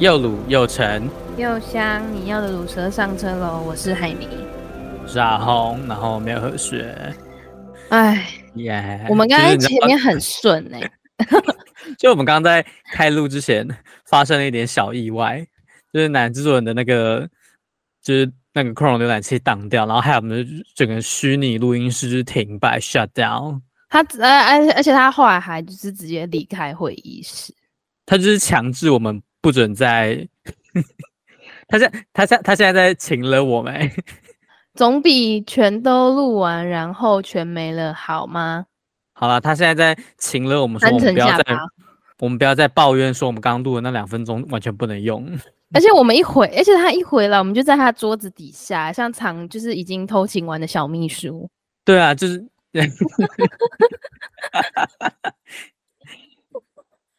[0.00, 3.62] 又鲁又沉又香，你要的鲁蛇上车喽！
[3.64, 4.26] 我是海尼，
[5.00, 6.84] 我是阿红，然后没有喝水。
[7.90, 9.06] 哎耶！
[9.08, 10.90] 我们刚才前面很顺哎、欸，
[11.96, 13.64] 就我们刚刚在开录之前
[14.04, 15.46] 发生了一点小意外，
[15.92, 17.28] 就是男制作人的那个
[18.02, 23.60] 就是那个 Chrome 浏览器挡掉，然后还有我们的整个虚拟录音室就是停摆 shut down。
[23.88, 27.54] 他呃而而且他后来还就是直接离开会议室，
[28.04, 29.22] 他就是强制我们。
[29.44, 30.26] 不准再，
[31.68, 33.90] 他现他现他现在在请了我们，
[34.74, 38.64] 总比全都录完然后全没了好吗？
[39.12, 41.44] 好了，他现在在请了我们说，我们不要再，
[42.20, 45.30] 我们不要再抱怨说我们刚刚录的那两分钟完全不能用。
[45.74, 51.50] 而且我们一回，而且他一回来，我们就在他桌子底下，像藏就是已经偷情完的小秘书。
[51.84, 52.42] 对啊，就是。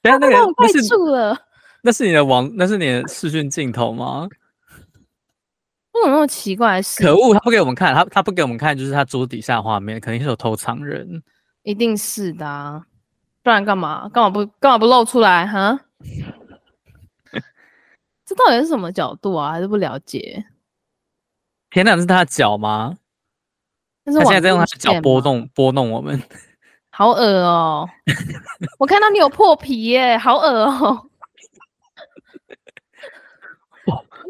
[0.01, 1.37] 他把我盖住了。
[1.86, 4.28] 那是你的网，那是你的视讯镜头吗？
[5.91, 6.81] 为什么那么奇怪？
[6.97, 11.22] 可恶，他不给我们看，他他不给我们看，就是他桌底下画面，肯定是有偷藏人，
[11.61, 12.83] 一定是的啊，
[13.44, 14.09] 不然干嘛？
[14.09, 15.80] 干嘛不干嘛不露出来哈？
[18.25, 19.52] 这到底是什么角度啊？
[19.52, 20.44] 还是不了解？
[21.69, 22.97] 天哪，是他的脚吗？
[24.06, 26.19] 他现在在用他的脚拨动拨弄我们，
[26.89, 27.89] 好恶哦、喔！
[28.80, 31.09] 我看到你有破皮耶，好恶哦、喔！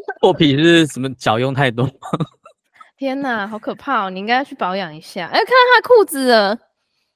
[0.20, 1.12] 破皮是什么？
[1.14, 1.88] 脚用太多？
[2.96, 4.10] 天哪，好可怕哦！
[4.10, 5.26] 你应该要去保养一下。
[5.26, 6.58] 哎、欸，看到他的裤子了。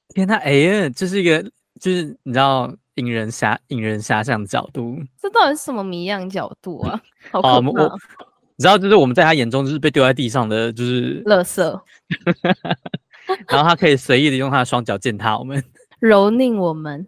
[0.08, 1.42] 天哪，哎呀，这是一个，
[1.80, 4.98] 就是你知道引人遐引人遐想的角度。
[5.18, 7.00] 这到底是什么谜样角度啊？
[7.32, 7.54] 好可怕！
[7.54, 7.98] 我
[8.56, 11.62] 你知道，就是我们在他眼中就是被丢在地上的，就是垃圾。
[13.48, 15.62] 然后他可以随意的用他的双脚践踏我们，
[16.02, 17.06] 蹂躏我们，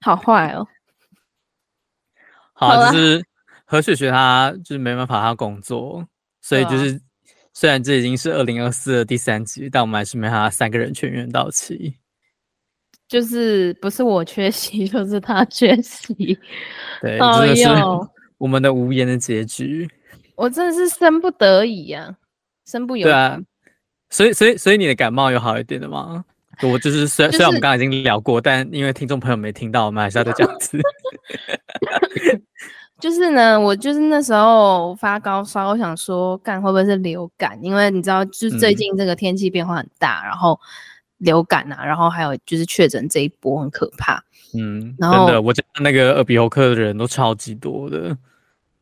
[0.00, 0.66] 好坏哦。
[2.52, 3.24] 好，就是。
[3.64, 6.06] 和雪雪她就是没办法，她工作，
[6.40, 7.00] 所以就是、啊、
[7.52, 11.96] 虽然这已经是二零二四的第三集，但我们还是没办法三个人全员到齐。
[13.06, 16.14] 就是不是我缺席， 就是他缺席。
[17.00, 17.64] 对，真的是
[18.38, 19.88] 我们的无言的结局。
[20.36, 22.16] 我真的是生不得已呀、啊，
[22.66, 23.04] 生不由。
[23.04, 23.38] 对啊，
[24.10, 26.24] 所以所以所以你的感冒有好一点的吗？
[26.62, 30.78] 我就是虽然、就是、虽然我们刚刚已经聊过，但因为听众朋友没听到，我们还是要再讲一次。
[33.04, 37.58] 就是呢，我就是那时候发高烧，我想说，干会不会是流感？
[37.62, 40.58] 因为你知道，就是最近这个天气变化很大，嗯、然后
[41.18, 44.24] 流感啊，然后还有就是确诊这一波很可怕。
[44.54, 48.16] 嗯，然后真的，我觉得那个耳鼻喉科的人都超级多的。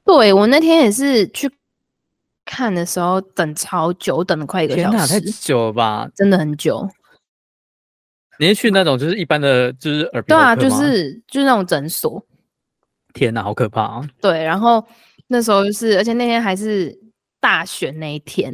[0.04, 1.50] 对，我那天也是去
[2.44, 5.20] 看的时候，等超久，等了快一个小时。
[5.20, 6.08] 太久了吧？
[6.14, 6.88] 真的很久。
[8.38, 10.28] 你是去那种就是一般的，就是耳鼻？
[10.28, 12.24] 对啊，就是就是那种诊所。
[13.12, 14.08] 天哪，好可怕啊！
[14.20, 14.84] 对，然后
[15.28, 16.96] 那时候就是，而且那天还是
[17.40, 18.52] 大选那一天，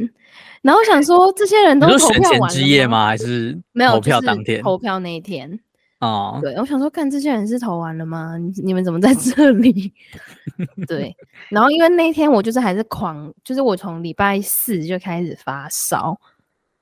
[0.63, 2.51] 然后我想说，这些人都投票完？
[2.51, 3.07] 之夜吗？
[3.07, 4.63] 还是没有投票当天？
[4.63, 5.59] 投票那一天
[6.01, 8.35] 哦，对，我想说，看这些人是投完了吗？
[8.63, 9.93] 你们怎么在这里？
[10.87, 11.15] 对，
[11.49, 16.17] 然后因为那天我就是还是狂，就是我从礼拜四就开始发烧，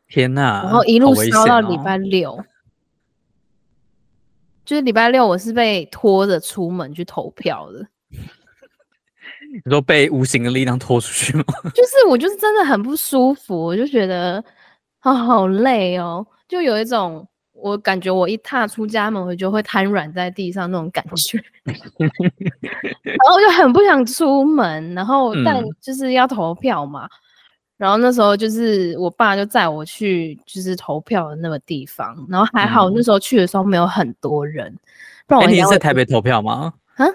[0.09, 2.39] 天哪，然后一路烧到礼拜六。
[4.67, 7.87] 就是礼拜六，我是被拖着出门去投票的。
[9.65, 11.45] 你说被无形的力量拖出去吗？
[11.73, 14.45] 就是我，就是真的很不舒服，我就觉得
[14.99, 27.07] 啊、哦，好累哦，就有一种我感觉我一踏出家门，我就会瘫软在地上那种感觉， 然后就很不想出门，然后但就是要投票嘛。
[27.07, 27.11] 嗯
[27.77, 34.67] 然后那时候就是我爸就载我去就是投票的那个地方，然后还好那时候去的时候没有很多人。
[34.69, 34.81] 嗯、
[35.27, 36.73] 不然我、欸、你是在台北投票吗？
[36.97, 37.07] 啊？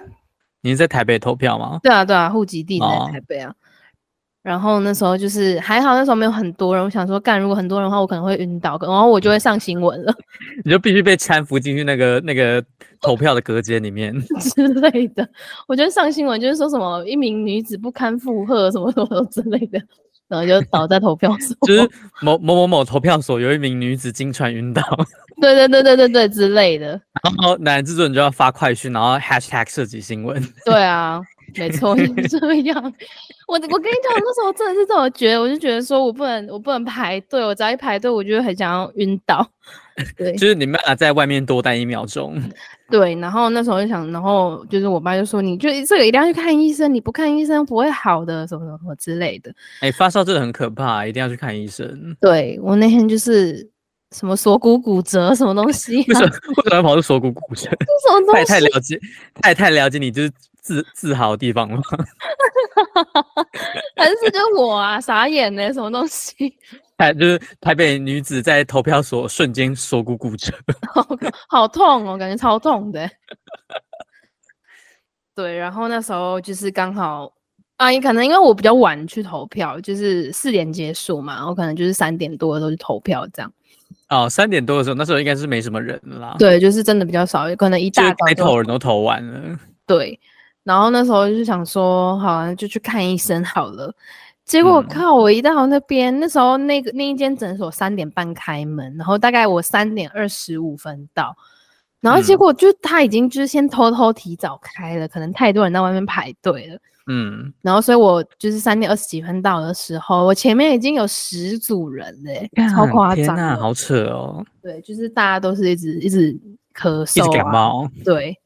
[0.61, 1.79] 你是在台北投票吗？
[1.81, 3.49] 对啊对啊，户籍地在台北啊。
[3.49, 3.55] 哦、
[4.43, 10.13] 然后那时候就是还好那时候没有很多人，我想说干如果很多人的话，我可能会晕倒，然后我就会上新闻了。
[10.63, 12.63] 你就必须被搀扶进去那个那个
[13.01, 15.27] 投票的隔间里面 之类的。
[15.67, 19.81] 我觉得上新闻就是说什么一名女子不堪负荷什么什么之类的。
[20.31, 21.81] 然后就倒在投票所，就是
[22.21, 24.81] 某某某某投票所有一名女子惊传晕倒，
[25.41, 26.87] 对对对对对对之类的。
[27.21, 30.41] 然后男制作人就要发快讯，然后 hashtag 涉及新闻。
[30.63, 31.21] 对啊，
[31.55, 32.81] 没错，就是这样。
[33.47, 39.45] 我我跟你讲，那时候真的是这么觉得，我就觉得说我不能我不能排队，我只要一排队，我就很想要晕倒。
[40.17, 42.41] 对，就是你们俩在外面多待一秒钟。
[42.89, 49.49] 对，然后那时候就想，然后就是我爸就说，你就这个一定要去看医生，你不看医生不会好的，什么什么之类的。
[49.81, 52.15] 哎、欸，发烧真的很可怕，一定要去看医生。
[52.19, 53.69] 对，我那天就是
[54.11, 56.05] 什么锁骨骨折，什么东西、啊？
[56.09, 57.63] 为什么为什么要跑出锁骨骨折？
[57.69, 58.33] 什么东西？
[58.33, 58.99] 太太了解，
[59.41, 61.81] 太太了解你就是自 自豪的地方吗？
[63.95, 65.73] 还是就我啊，傻眼呢？
[65.73, 66.33] 什么东西？
[66.97, 70.53] 台就是台北女子在投票所瞬间锁骨骨折，
[70.93, 71.07] 好，
[71.49, 73.09] 好痛哦，感觉超痛的。
[75.33, 77.31] 对，然后那时候就是刚好
[77.77, 83.51] 啊，也可能因为我比较晚去投票，就是四点结束嘛，我可能就是三点多的时候去投票这样。
[84.09, 86.35] 哦，三点多的时候，那时候应该是没什么人啦。
[86.37, 89.57] 对，就是真的比较少，可能一大该投人都投完了。
[89.87, 90.19] 对，
[90.63, 93.93] 然后那时候就想说，好啊，就去看医生好了。
[94.43, 101.33] 结果靠，我一到那边，嗯、那时候那个那一间诊所三点半开门，然后大概我三点二十五分到，
[102.01, 106.77] 然后结果就他已经就是先偷偷提早开了，嗯、可能太多人在外面排队了。
[107.07, 113.35] 嗯，然后所以我就是三点二十几分到的时候，我前面已经有十组人嘞，超夸张！
[113.35, 114.45] 天，好扯哦。
[114.61, 116.33] 对，就是大家都是一直一直
[116.75, 117.89] 咳嗽、啊，一直感冒。
[118.03, 118.37] 对。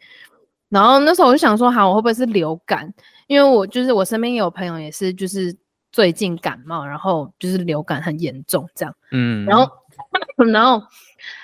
[0.70, 2.92] 然后那时候我就想说，好，我会不会是流感？
[3.28, 5.56] 因为我就是我身边有朋友也是，就是
[5.92, 8.96] 最近感冒，然后就是流感很严重这样。
[9.12, 9.46] 嗯。
[9.46, 9.70] 然后，
[10.52, 10.82] 然后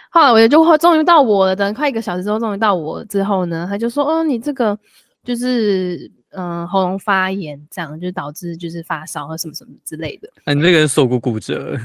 [0.09, 4.77] 后来我就终于到我了，等快一个小时之后，终于到我之后呢，他就说，哦，你这个
[5.23, 6.11] 就是。
[6.33, 10.29] 嗯，喉咙发炎这样就导致就是发烧和什么什么之类的。
[10.45, 11.77] 嗯、啊，你这个人锁骨骨折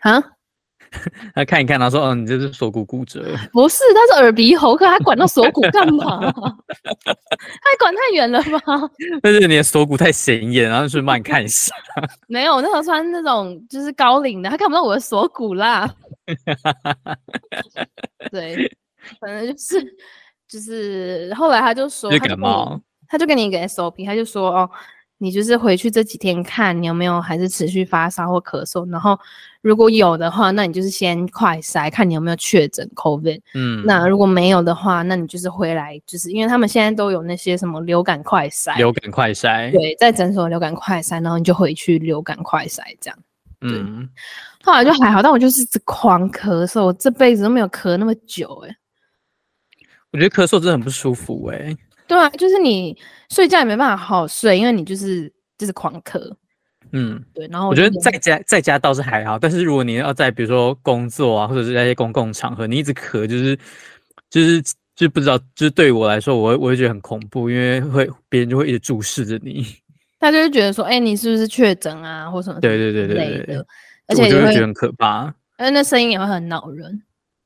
[0.00, 0.18] 啊？
[1.34, 3.22] 他看一看，他说：“嗯，你这是锁骨骨折。”
[3.52, 6.20] 不是，他是耳鼻喉科，他管到锁骨干嘛？
[6.32, 8.90] 他管太远了吧？
[9.22, 11.74] 但是你的锁骨太显眼，然后就慢看一下。
[12.28, 15.88] 没有，那时候穿那种就是高领的，他看不到我的锁骨啦。
[18.30, 18.70] 对，
[19.20, 19.96] 反正就是
[20.48, 22.80] 就是后来他就说，感冒。
[23.08, 24.70] 他就给你一个 SOP，他就说哦，
[25.18, 29.18] 你就是回去这几天看你有没有还是持续发烧或咳嗽，然后
[29.62, 33.40] 如果有的话，那你就是先快筛，看你有没有确诊 COVID。
[33.54, 43.18] 嗯，那如果没有的话，那你就是回来，就是因为他们现在都有那些什么流感快筛，流感快筛，对，在诊所流感快筛，然后你就回去流感快筛这样。
[43.60, 44.08] 嗯，
[44.62, 48.76] 后来就还好，但我就是狂咳嗽，我这辈子都没有咳那么久哎、欸。
[50.12, 51.76] 我觉得咳嗽真的很不舒服哎、欸。
[52.08, 52.96] 对啊，就是你
[53.28, 56.18] 睡觉也没办法好好睡，因为你就是就是狂咳。
[56.92, 57.46] 嗯，对。
[57.48, 63.58] 然后我，觉得在家在家倒是还好，但是如果你要在比如说工作啊，或者是在一些公共场合，你一直咳，就是
[64.28, 64.62] 就是
[64.94, 69.66] 就不知道，就是对我来说，我会我会觉得很恐怖，因为会别人就会一直注视着你。
[70.20, 72.60] 他就会觉得说，哎、欸，你是不是确诊啊，或什么？
[72.60, 73.56] 对对对对对。
[74.06, 77.02] 而且我就会觉得很可怕，而且那声音也会很恼人。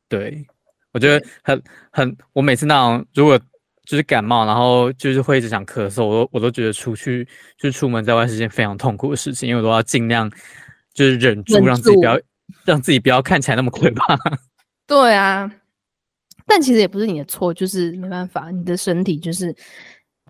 [0.08, 0.44] 对，
[0.92, 3.38] 我觉得很很，我每次那种如果。
[3.84, 7.24] 就是感冒，然后就是会一直想咳嗽，我都我都觉得出去
[7.58, 10.30] 就是出门在外是件非常痛苦的事情，因为我都要尽量
[10.94, 12.20] 就是忍住，让自己不要
[12.64, 14.16] 让自己不要看起来那么可怕。
[14.86, 15.50] 对啊，
[16.46, 19.54] 但其实也不是你的错，就是没办法，你的身体就是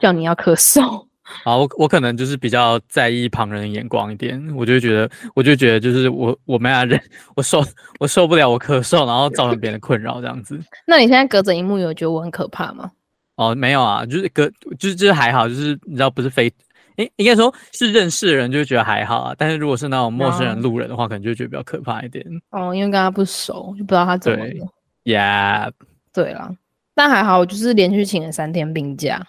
[0.00, 1.06] 叫你要咳嗽。
[1.42, 7.00] 啊，我我可能就是比较在意旁人的眼光一点，我就觉得我就觉得就是我我没法忍，
[7.34, 7.64] 我受
[7.98, 10.60] 我受不了我咳嗽，然后造成别人的困扰这样子。
[10.86, 12.90] 那你现在隔着荧幕有觉得我很可怕吗？
[13.36, 14.48] 哦，没有啊，就是隔，
[14.78, 16.52] 就是就是还好，就是你知道不是非，
[16.96, 22.24] 应应该说是认识的人就觉得还好啊，但是如果是那种陌生人、路人的话，可能就觉得比较可怕一点。
[22.50, 24.52] 哦，因为跟他不熟，就不知道他怎么了。
[25.04, 25.72] 对，Yeah，
[26.12, 26.48] 对啦，
[26.94, 29.20] 但还好，我就是连续请了三天病假。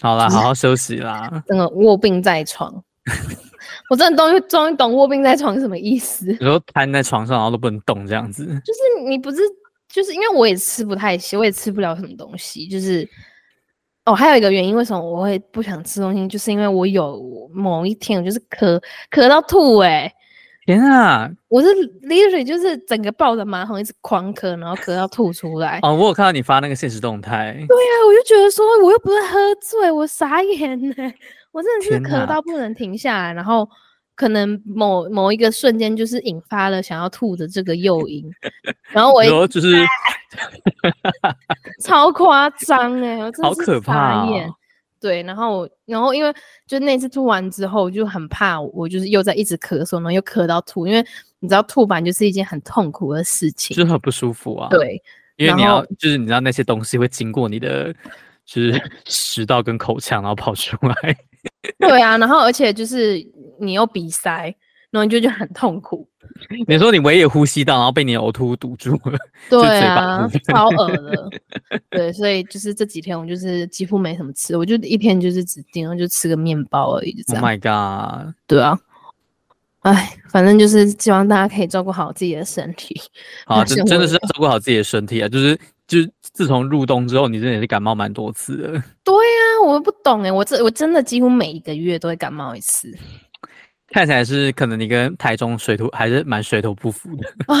[0.00, 1.30] 好啦，好好休息啦。
[1.46, 2.82] 真的卧病在床，
[3.90, 6.32] 我真的终于终于懂卧病在床是什么意思。
[6.32, 8.46] 有时候瘫在床上，然后都不能动，这样子。
[8.64, 9.42] 就是你不是。
[9.96, 12.68] 就是因为我也吃不太行，我也吃不了什么东西。
[12.68, 13.08] 就是
[14.04, 18.78] 哦，还有一个原因，为什么我会不想吃东西，就是因为我有某一天我就是咳
[19.10, 20.12] 咳到吐哎、欸！
[20.66, 21.30] 天啊！
[21.48, 21.68] 我是
[22.02, 25.80] literally 就是整个抱着马桶一直狂咳，然后咳到吐出来。
[25.82, 27.52] 哦，我有看到你发那个现实动态。
[27.66, 31.14] 对啊，我就觉得说我又不是喝醉，我傻眼呢、欸，
[31.52, 33.66] 我真的是咳到不能停下来，然后。
[34.16, 38.24] 可能某某一个瞬间就是引发了想要吐的这个诱因，
[38.88, 39.84] 然后我一就是
[41.84, 44.54] 超夸张哎，我真好可怕哦。
[44.98, 46.34] 对，然后我然后因为
[46.66, 51.04] 就那次吐完之后，我就很怕我就是又在一直咳嗽，然后又咳到吐，因为
[51.38, 54.68] 你知道吐完就是一件很痛苦的事情，就是很不舒服啊。
[54.70, 55.00] 对，
[55.36, 57.94] 因为你要就是你知道那些东西会经过你的
[58.46, 61.16] 就是食道跟口腔，然后跑出来。
[61.78, 63.22] 对啊，然后而且就是。
[63.58, 64.54] 你又鼻塞，
[64.90, 66.08] 然后你就觉得很痛苦。
[66.66, 71.30] 你说你唯一呼吸道，然后被你的呕吐物堵住了，对啊，超恶的。
[71.88, 77.42] 对，所以就是这几天我就是几乎没什么吃，我就一天就是只顶多就吃个面包而已，就这样。
[77.42, 78.34] Oh my god！
[78.46, 78.78] 对啊，
[79.80, 83.00] 哎，反正就是希望大家可以照顾好自己的身体。
[83.46, 85.28] 好，真真的是要照顾好自己的身体啊！
[85.28, 88.68] 就是就是自从入冬之后，你真的也是感冒蛮多次的。
[89.04, 92.92] 对呀、啊，我不懂哎，我这我真的几乎每一个月都会感冒一次。
[93.96, 97.26] 看起来是可能你跟台中水土还是蛮水土不服的。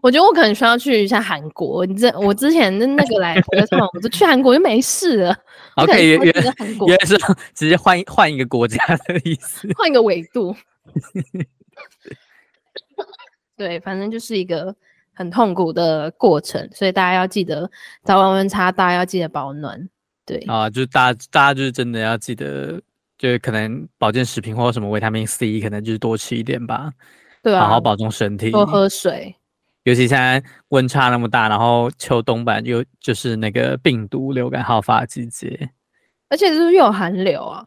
[0.00, 1.84] 我觉得我可能需要去一下韩国。
[1.84, 5.36] 你这我之前的那个来 回的我就去韩国就没事了。
[5.74, 6.32] OK，原原
[6.86, 7.18] 原来是
[7.52, 8.78] 直接换换一个国家
[9.08, 10.54] 的意思，换一个纬度。
[13.58, 14.72] 对，反正就是一个
[15.12, 17.68] 很痛苦的过程，所以大家要记得
[18.04, 19.88] 早晚温差大，要记得保暖。
[20.24, 22.80] 对啊，就是大家大家就是真的要记得，
[23.20, 26.90] 就是可能保健食品或者什么维他命 C，可能就是多吃一点吧。
[27.42, 29.36] 对啊，好好保重身体，多喝水。
[29.84, 35.70] 尤其现在温差那么大，然后秋冬版又就是那个病毒流感好发的季节，
[36.30, 37.62] 而且就是又有寒流啊。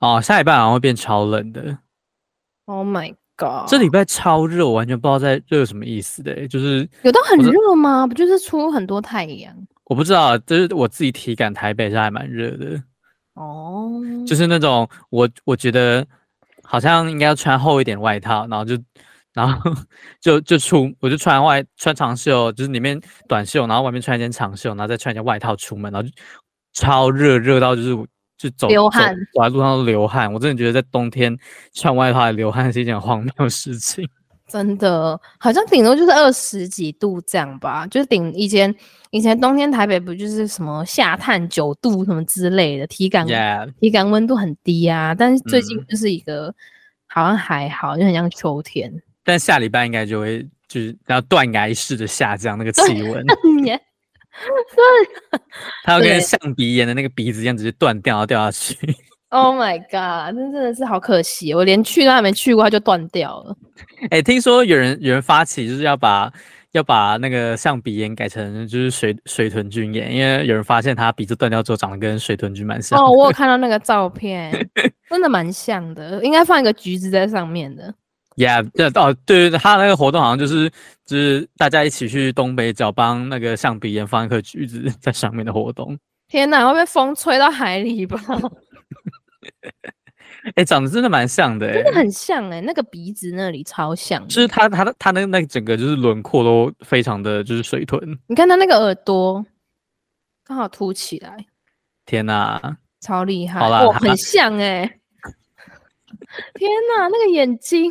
[0.00, 1.76] 哦，下礼拜好像会变超冷的。
[2.64, 3.68] Oh my god！
[3.68, 8.06] 这礼拜超热，我完全不知道在热什么意思的、欸，就是有到很热吗？
[8.06, 9.54] 不就是出很多太阳？
[9.84, 12.82] 我不知道，就是我自己体感，台北是还蛮热的。
[13.34, 16.06] 哦，就是那种我我觉得
[16.62, 18.78] 好像应该要穿厚一点外套，然后就
[19.32, 19.72] 然后
[20.20, 26.14] 就就出，我就穿外穿长袖，就是里面短袖，然后外面穿一件长袖，然后再穿一件外套出门，然后就
[26.72, 27.96] 超热，热到就是
[28.36, 30.32] 就走流汗，走在路上都流汗。
[30.32, 31.36] 我真的觉得在冬天
[31.72, 34.08] 穿外套还流汗是一件荒谬的事情。
[34.46, 38.72] 真的，好像顶多就是二十几度这样吧，就是顶以前
[39.10, 43.26] 以前冬天台北不就是什么下探九度什么之类的，体感.
[43.80, 45.14] 体感温度很低啊。
[45.14, 46.54] 但是最近就是一个、嗯、
[47.06, 48.92] 好像还好，就很像秋天。
[49.24, 53.80] 但下礼拜应该就会就是要断崖式的下降那个气温，对，
[55.84, 58.76] 它要跟象鼻炎的那个鼻子一样，直接断掉，然后掉下去。
[59.34, 60.32] Oh my god！
[60.32, 63.56] 那真的是好可惜，我连去都还没去过，它就断掉了。
[64.10, 66.32] 哎、欸，听说有人有人发起，就是要把
[66.70, 72.96] 要把那个象鼻炎改成就是水水豚菌炎，因为有人发现他鼻子断掉之后长得跟水豚菌蛮像。
[72.96, 74.52] 哦，我有看到那个照片，
[75.10, 77.92] 真的蛮像的，应该放一个橘子在上面的。
[78.36, 80.70] Yeah，对哦，对对，他那个活动好像就是
[81.04, 85.98] 就是大家一起去东北角帮那个象鼻炎放一颗橘子在上面的活动。
[86.28, 88.16] 天哪，会被风吹到海里吧？
[90.44, 98.00] 哎、欸，长得真的蛮像的、欸，真的很像哎、欸，那个鼻子那里超像，就是他他他那那整个就是轮廓都非常的就是水豚。
[98.26, 99.44] 你看他那个耳朵
[100.44, 101.46] 刚好凸起来，
[102.04, 103.60] 天哪，超厉害！
[103.60, 105.00] 好啦，很像哎、欸，
[106.54, 107.90] 天哪，那个眼睛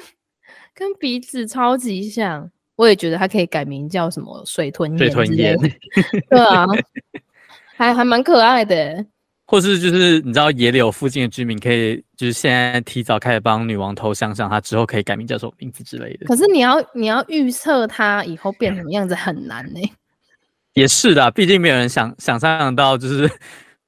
[0.75, 5.57] 跟鼻子超级像，我也觉得他可以改名叫什么水豚水豚眼，
[6.29, 6.67] 对啊，
[7.75, 9.07] 还还蛮可爱的、欸。
[9.45, 16.25] 或是就是你知道野柳附近的居民可以就是现在提早开始帮女王头像想她之后可以改名叫什么名字之类的。
[16.25, 19.91] 可是你要你要预测她以后变什么样子很难呢、欸？
[20.73, 23.29] 也是的，毕竟没有人想想象到就是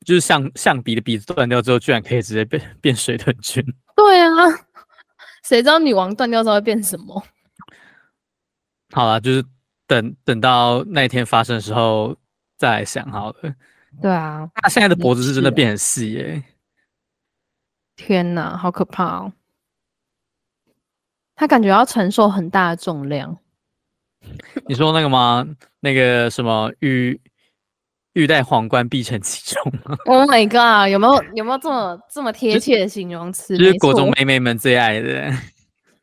[0.06, 3.64] 就是象象鼻的鼻子断掉之后，居然可以直接变变水豚菌。
[3.96, 4.30] 对啊，
[5.48, 7.24] 谁知道女王断掉之后会变什么？
[8.92, 9.44] 好了，就是
[9.88, 12.16] 等等到那一天发生的时候
[12.56, 13.54] 再来想好了。
[14.02, 16.44] 对啊，他现在的脖子是真的变很细耶、欸！
[17.96, 19.34] 天哪，好可怕哦！
[21.36, 23.38] 他感觉要承受很大的重量。
[24.68, 25.46] 你说那个吗？
[25.80, 27.20] 那个什么玉
[28.14, 30.92] 玉戴皇冠必承其重吗？Oh my god！
[30.92, 33.58] 有没有有没有这么这么贴切的形容词？
[33.58, 35.34] 就是国中妹妹们最爱的啊！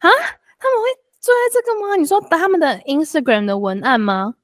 [0.01, 0.89] 他们会
[1.21, 1.97] 最爱这个吗？
[1.97, 4.35] 你说他们的 Instagram 的文案吗？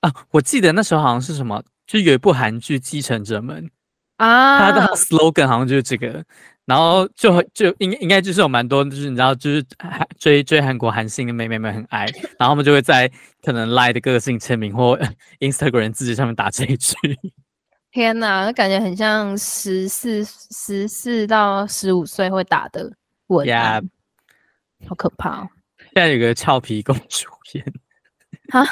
[0.00, 1.62] 啊，我记得那时候好像是什么。
[1.88, 3.64] 就有一部韩剧《继承者们》
[4.18, 6.22] 啊，他的 slogan 好像就是这个，
[6.66, 9.64] 然后就就应应该就是有蛮多，就是你知道，就是
[10.18, 12.04] 追追韩国韩星的妹妹们很爱，
[12.38, 13.10] 然后他们就会在
[13.42, 14.98] 可能 Line 的个性签名或
[15.40, 16.94] Instagram 字迹上面打这一句。
[17.90, 22.92] 天哪，感觉很像十四十四到十五岁会打的
[23.28, 24.88] 文案，Yeah.
[24.88, 25.48] 好可怕哦！
[25.94, 27.64] 现在有个俏皮公主片，
[28.52, 28.62] 哈，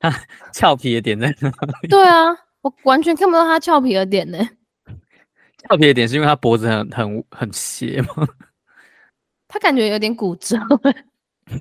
[0.00, 0.12] 他
[0.52, 1.48] 俏皮的点在哪
[1.80, 1.88] 里？
[1.88, 2.36] 对啊。
[2.66, 4.38] 我完全看不到他俏皮的点呢。
[5.68, 8.26] 俏皮的点是因为他脖子很很很斜吗？
[9.46, 10.58] 他感觉有点骨折，
[11.46, 11.54] 不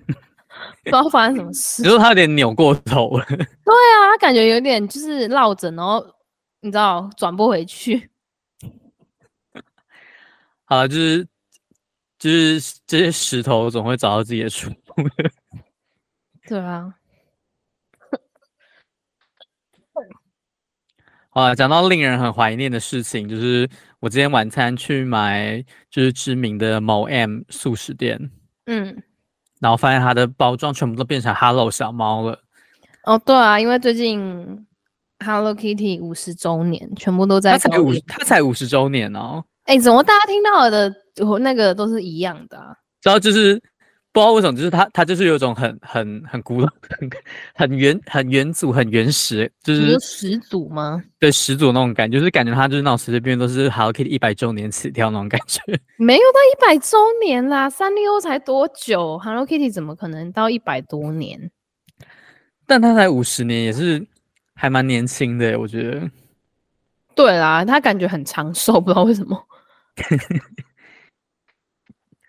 [0.85, 1.83] 知道发生什么事。
[1.83, 3.25] 你说他有点扭过头了？
[3.27, 6.03] 对啊，他感觉有点就是落枕，然后
[6.61, 8.09] 你知道转不回去。
[10.63, 11.27] 好，就是
[12.17, 14.75] 就是这些石头总会找到自己的出路。
[16.47, 16.95] 对啊。
[21.35, 25.61] 啊，讲到令人很怀念的事情，就是我今天晚餐去买，
[25.91, 28.31] 就是知名的某 M 素食店，
[28.67, 29.03] 嗯，
[29.59, 32.39] 然后发现它的包装全部都变成 Hello 小猫了。
[33.03, 34.65] 哦，对啊，因为最近
[35.25, 37.51] Hello Kitty 五十周年，全部都在。
[37.51, 39.43] 它才五，它才五十周年哦。
[39.65, 40.95] 哎、欸，怎么大家听到的
[41.41, 42.73] 那个都是一样的啊？
[43.03, 43.61] 然后就是
[44.15, 47.09] 不知道为什么，就是他他就是有一种很很很古老、很
[47.53, 51.03] 很原很原祖、很原始，就是始祖吗？
[51.19, 55.59] 对，始祖那种感觉，就是感觉他就是那种随随便便都是 Hello Kitty 一百周年起跳那种感觉。
[55.97, 61.51] 没有到一百周年啦，三丽鸥才多久？Hello Kitty 怎么可能到一百多年？
[62.65, 64.07] 但他才五十年，也是
[64.53, 66.09] 还蛮年轻的，我觉得。
[67.13, 69.37] 对啦，他感觉很长寿，不知道为什么。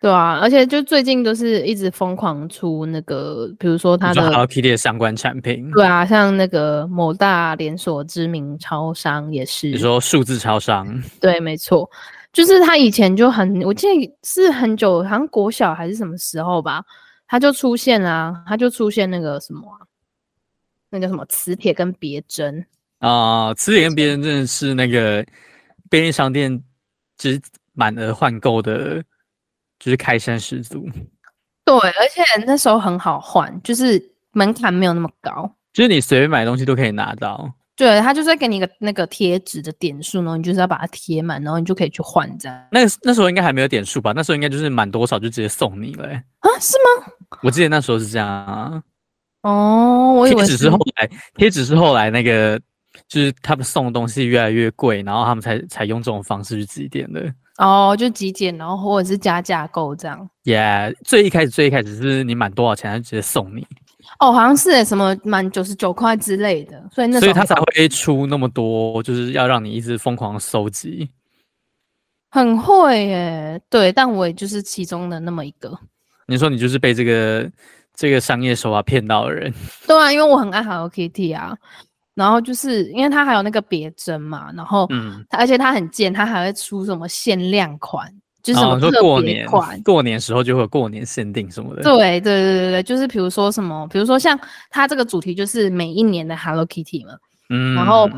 [0.07, 5.69] 对啊，而且就最近都是一直疯狂出那个，比如说它的 Hello Kitty 的相关产品。
[5.73, 9.69] 对啊，像那个某大连锁知名超商也是。
[9.69, 10.87] 你说数字超商？
[11.21, 11.91] 对，没错，
[12.33, 16.85] 就是他以前就很，我记得是很久，好像国小还是什么时候吧，
[17.27, 19.83] 他就出现啊，他就出现那个什么、啊，
[20.89, 22.65] 那叫什么磁铁跟别针
[23.01, 25.27] 啊，磁铁跟别针真的是那个
[25.91, 26.63] 便利商店。
[27.19, 27.41] 就是
[27.73, 29.03] 满额换购的，
[29.79, 30.89] 就是开山始祖。
[31.65, 34.01] 对，而且那时候很好换，就是
[34.33, 37.53] 门槛没有那么高，就是你随便买东西都可以拿到。
[37.75, 42.67] 对，他就是给你一个那个贴纸的点数，然后你就是要把它贴满，然后你就可以去换这样。
[42.71, 44.13] 那那时候应该还没有点数吧？
[44.15, 46.09] 那时候应该就是满多少就直接送你了。
[46.09, 46.49] 啊？
[46.61, 47.13] 是吗？
[47.43, 48.83] 我记得那时候是这样啊。
[49.43, 52.61] 哦，我以为贴纸是后来，贴纸是后来那个。
[53.09, 57.31] 就是他们送的东西越来越贵，然后他们才才用这种方式去积点的。
[57.59, 60.29] 哦，就集简，然后或者是加价购这样。
[60.45, 63.67] Yeah，最一开始最一开始是你满多少钱，他就直接送你。
[64.21, 71.11] 哦，好像是什么满九十九块之类的，所以那所以他才会出那么多，就是要让你一直疯狂收集。
[72.31, 75.77] 很会耶，对，但我也就是其中的那么一个。
[76.27, 77.51] 你说你就是被这个
[77.95, 79.53] 这个商业手法骗到的人？
[79.87, 81.57] 对啊，因为我很爱 Hello Kitty 啊。
[82.17, 88.11] 然后就是因为它还有那个别针嘛，然后嗯，而且它很贱，它还会出什么限量款，
[88.43, 88.91] 就是什么特
[89.21, 91.83] 别款，过年，过年时候就会有过年限定什么的。
[91.83, 94.39] 对对对对对，就是比如说什么，比如说像
[94.71, 97.13] 它这个主题就是每一年的 Hello Kitty 嘛，
[97.51, 98.09] 嗯，然后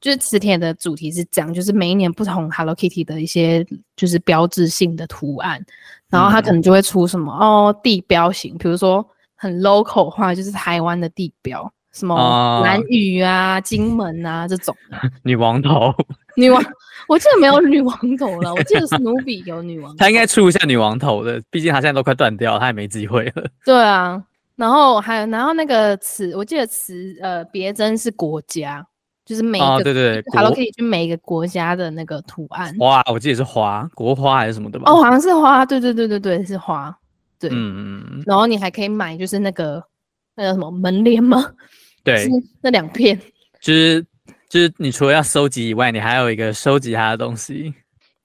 [0.00, 5.64] 就是磁铁的主题是这样，就是每一年不同 Hello Kitty 的一些就是标志性的图案，
[6.10, 11.72] 然后它可能就会出什么、嗯、哦地标型，比如说很 local 化，就是台湾的地标。
[11.94, 14.76] 什么蓝屿啊、金门啊这种
[15.22, 15.94] 女王头，
[16.36, 16.60] 女王，
[17.08, 23.46] 我记得没有女王头了，我记得史努比有女王头，他应该出一下女王头的，毕竟他现在都快断掉，他也没机会了。
[23.64, 24.20] 对啊，
[24.56, 28.84] 然后还有，然后那个词，我记得词，呃，别针是国家，
[29.24, 32.74] 就是每一个、哦、对对，Hello Kitty 就每一个国家的那个图案。
[32.76, 34.90] 花，我记得是花，国花还是什么的吧？
[34.90, 36.92] 哦，好像是花，对对对对对，是花，
[37.38, 39.80] 对，嗯嗯，然后你还可以买，就是那个
[40.34, 41.44] 那个什么门帘吗？
[42.04, 42.28] 对，
[42.60, 43.18] 那两片，
[43.60, 44.04] 就是
[44.48, 47.74] 就是你除了要收集以外，你还有一个收集它的东西。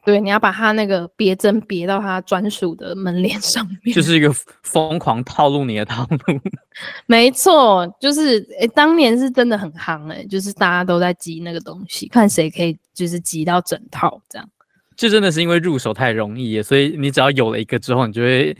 [0.05, 6.39] 对，你要把它那个别针别到它专属的门帘上面，就是一个疯狂套路你的套路。
[7.05, 14.49] 没错，就是诶、欸，当年是真的很夯诶、欸，就是大家都在集那个东西，看谁可以就是集到整套这样。
[14.95, 18.55] 这真的是因为入手太容易，所以你只要有了一个之后，你就会。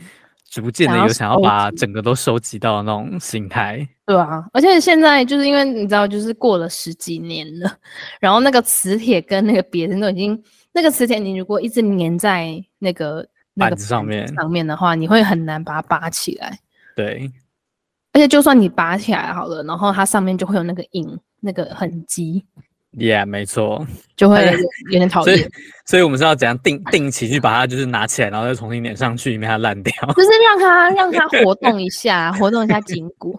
[0.50, 7.72] 逐渐的有想要把整个都收集到的那种心态，对啊，而且现在就是因为你知道，就是过了十几年了，
[8.20, 16.58] 然后那个磁铁跟那个别人都已经，那个磁铁你如果一直粘在那个板子上面上面的话，你会很难把它拔起来。
[16.96, 17.30] 对，
[18.12, 22.44] 而且就算你拔起来好了，然后它上面就会有那个印，那个痕迹。
[22.96, 24.44] Yeah，没错，就会
[24.90, 25.38] 有点讨厌。
[25.38, 25.50] 所以，
[25.86, 29.92] 所以我们是要怎样定定期去把它就是拿起来，然后再重新粘上去，以免它烂掉。
[30.16, 33.38] 就是 让它让它活动一下，活动一下筋骨，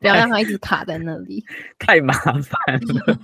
[0.00, 1.44] 不要让它一直卡在那里，
[1.78, 2.34] 太麻烦
[2.80, 3.16] 了。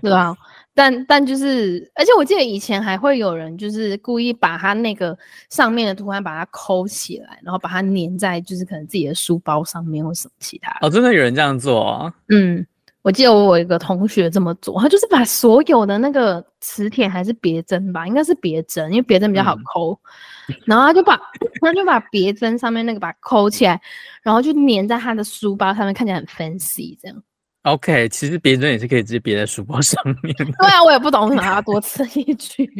[0.00, 0.34] 对啊，
[0.74, 5.16] 但但就是，而且我记得以前还会有人就是故意把它那个
[5.50, 10.74] 上面的图案把它抠起来，然后把它粘在就是可能自己的书包上面或什么其他。
[10.80, 12.14] 哦，真的有人这样做啊？
[12.30, 12.66] 嗯。
[13.02, 19.98] 我记得我有一个同学这么做，他就是把所有的那个磁铁还是别针吧，应该是别针，因为别针比较好抠，
[20.48, 21.18] 嗯、然后他就把
[21.62, 23.80] 他就把别针上面那个把它抠起来，
[24.22, 27.22] 然后就粘在他的书包上面，看起来很 fancy 这样。
[27.62, 30.34] OK，其实别针也是可以直接别在书包上面。
[30.34, 32.70] 对啊，我也不懂为什么要多此一举，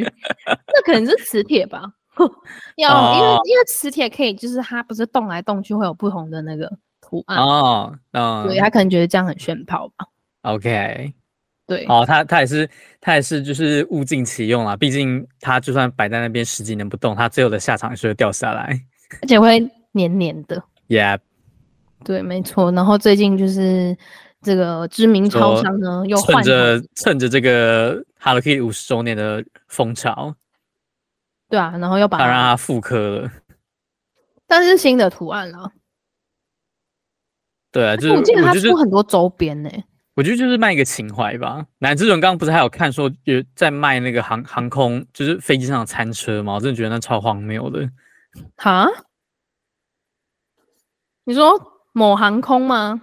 [0.47, 1.83] 那可能是磁铁吧？
[2.77, 6.71] 要、哦、因为因为磁铁可以，就是它不是动来动去会有不同的那个。
[7.11, 10.07] 图案哦，嗯，对，他可能觉得这样很炫炮吧。
[10.43, 11.13] OK，
[11.67, 12.71] 对，哦，他他也是
[13.01, 18.81] 他也是就是物尽其用啊，毕竟他就算摆在那边十几年不动，他最后的下场也是会掉下来，
[19.23, 19.59] 而且会
[19.91, 20.63] 黏黏的。
[20.89, 21.19] Yeah，
[22.05, 22.71] 对，没错。
[22.71, 23.97] 然后最近就是
[24.41, 30.35] 这个知名超商呢又换趁着趁着这个 Hello Kitty 五十周年的风潮，
[31.49, 33.31] 对啊，然后又把它让它复刻了，
[34.47, 35.73] 但是新的图案了。
[37.73, 39.85] 对啊，就是我记得他出很多周边呢、欸。
[40.17, 41.65] 我觉得就是卖一个情怀吧。
[41.79, 46.55] 南之润刚刚不是还有看说有在卖那个航航空，就是飞机上的餐车吗？
[46.55, 47.89] 我真的觉得那超荒谬的。
[48.57, 48.87] 哈？
[51.25, 51.55] 你说
[51.93, 53.01] 某航空吗？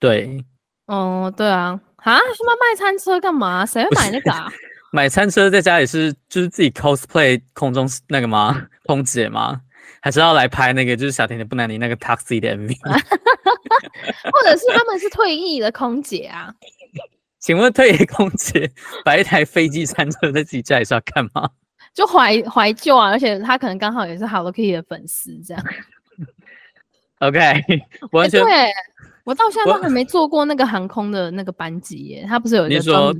[0.00, 0.44] 对。
[0.86, 1.78] 哦，对啊。
[1.96, 2.16] 啊？
[2.16, 3.64] 什么卖餐车干嘛？
[3.64, 4.50] 谁会买那个啊？
[4.92, 8.66] 买餐车在家里是就是自己 cosplay 空中那个吗？
[8.86, 9.60] 空姐吗？
[10.06, 16.54] 还是要来拍那个，就是小甜甜布兰妮那个 taxi 的 MV，或者是他们是退役的空姐啊？
[17.40, 18.70] 请问退役空姐
[19.04, 21.50] 摆一台飞机餐车在自己家里是要干嘛？
[21.92, 25.64] 就怀怀旧啊，而且他可能刚好也是 Hello Kitty 的粉丝，这样。
[27.18, 27.40] OK，
[28.12, 28.72] 完全、欸、对，
[29.24, 32.24] 我到现在都还没坐过那个航空的那个班机耶。
[32.28, 33.12] 他不是有一个说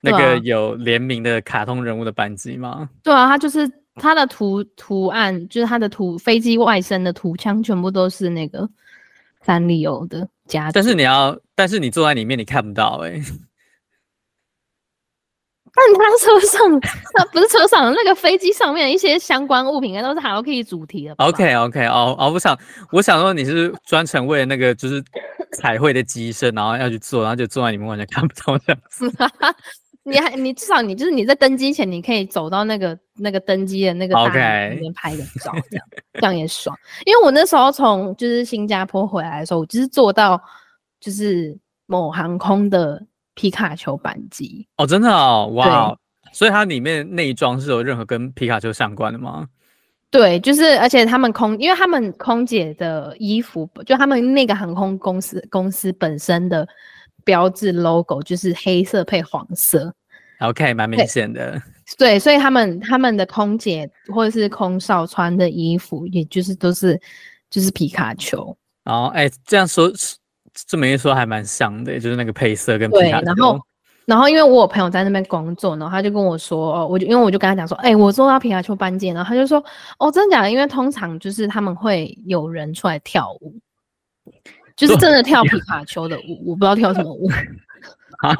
[0.00, 2.90] 那个有联名的卡通人物的班机吗？
[3.04, 3.70] 对啊，他就是。
[3.94, 8.68] 它的图图案就是它的图飞机外身的图枪，全部都是那个
[9.42, 10.70] 三丽鸥的家。
[10.72, 13.22] 但是你要，但是你坐在里面你看不到哎、欸。
[15.74, 16.80] 但他车上，
[17.14, 21.14] 他不是车上那个飞机上面一些相关物品，应该都是 Hello Kitty 主题的。
[21.16, 22.58] OK OK 哦哦，我想
[22.90, 25.02] 我想说你是专程为了那个就是
[25.52, 29.10] 彩绘的机身，然后要去做，然后就坐在里面完全看不到这样子。
[30.04, 34.26] 你还你至少你就是你在登机前，你可以走到那个那个登机的那个大
[34.68, 36.76] 里面拍个照，这样.这样也爽。
[37.06, 40.40] 因为我那时候从就是新加坡回来的时候，我就是坐到
[40.98, 43.00] 就是某航空的
[43.34, 44.66] 皮卡丘班机。
[44.76, 45.96] 哦，真的哦，哇、
[46.32, 49.46] 所以它里面内装是有任何跟皮卡丘相关的吗？
[50.10, 56.66] 对，就是而且他们空，因为他们空姐的衣服，就他们那个航空公司公司本身的。
[57.24, 59.92] 标志 logo 就是黑色配黄色
[60.40, 61.60] ，OK，蛮明显的。
[61.98, 66.98] 对，所以他们他们的空姐或者是空少穿的衣服，也就是都是
[67.50, 68.56] 就是皮卡丘。
[68.84, 69.92] 哦，哎、欸，这样说
[70.66, 73.24] 这么一说还蛮像的，就是那个配色跟皮卡丘。
[73.24, 73.60] 对，然后
[74.04, 79.62] 然后因为我有朋友在那边工作，然后他就跟我说，哦，我就因为我就跟他讲说，哎、欸，我坐到皮卡丘班机，然后他就说，
[79.98, 80.50] 哦，真的假的？
[80.50, 83.54] 因为通常就是他们会有人出来跳舞。
[84.76, 87.28] 就是真的跳皮卡丘的舞，我不知道跳什么舞
[88.22, 88.36] 啊！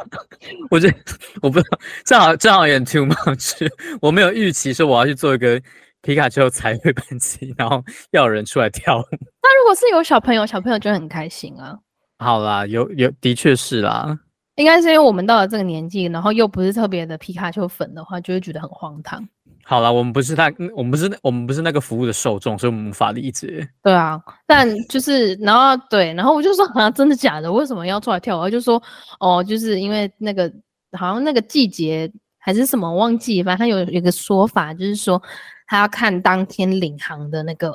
[0.70, 0.96] 我觉得
[1.40, 3.68] 我不知道，正好正好有点 too much。
[4.00, 5.60] 我没有预期说我要去做一个
[6.02, 9.04] 皮卡丘彩绘班级，然后要有人出来跳舞。
[9.10, 11.76] 那如果是有小朋友，小朋友就很开心啊。
[12.18, 14.18] 好啦，有有的确是啦。
[14.56, 19.26] 应该是因为我们到了这个年纪，然后又不是特别的皮卡丘粉的话，就会觉得很荒唐。
[19.64, 23.66] 好了，我们不是他，我们不是我们不是那个服务的受众，所以我们无法理解。
[23.82, 27.50] 对啊，但就是然后对，然后我就说好像真的假的？
[27.50, 28.36] 为什么要出来跳？
[28.36, 28.82] 我就说
[29.20, 30.52] 哦，就是因为那个
[30.98, 35.22] 好像那个季节还是什么忘记，反正他有有一个说法，就是说
[35.68, 37.72] 他要看当天领航的那个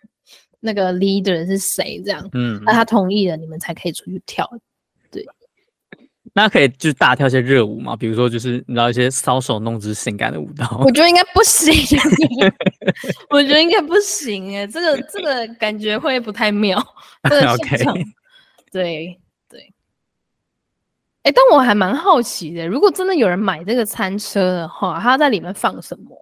[0.60, 4.48] 那个 leader 是谁，这样，嗯，那他同意了，你们才可以出去跳。
[6.40, 7.96] 那可以就是大跳一些热舞嘛？
[7.96, 10.78] 比如说就是你知道一些搔首弄姿性感的舞蹈？
[10.86, 11.74] 我觉得应该不行，
[13.28, 16.80] 我觉得应该不行哎，这个 这个感觉会不太妙。
[17.28, 17.76] 这个 OK，
[18.70, 19.60] 对对。
[21.24, 26.16] 哎、欸，但我还蛮好奇的，如果真的有人买这个餐车的话，他要在里面放什么？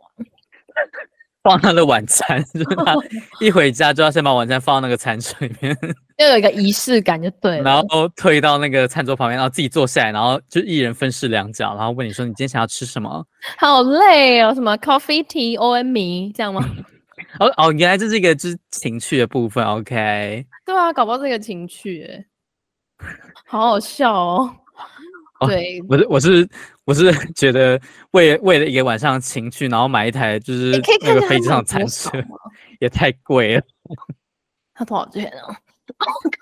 [1.46, 2.96] 放他的晚餐， 就是他
[3.40, 5.76] 一回家就要先把晚餐放到那个餐桌里面，
[6.18, 7.62] 要有一个仪式感就对了。
[7.62, 13.24] 然后推到那个餐桌旁边，然后自己坐下来，然后就一人分饰两角，然后问你说：“你今天想要吃什么？”
[13.59, 16.68] 好累哦，什么 coffee tea o m e 这样吗？
[17.38, 19.64] 哦哦，原来这是一个就是情趣的部分。
[19.64, 22.26] OK，对啊，搞不好这个情趣，
[23.46, 24.50] 好好笑哦。
[25.46, 26.48] 对，我、哦、是我是
[26.87, 27.79] 我是 觉得
[28.12, 32.11] 为为了一个晚上情趣，然后买一台就是那个飞机上的餐车，
[32.81, 33.62] 也太贵了。
[34.72, 35.55] 它多少钱啊？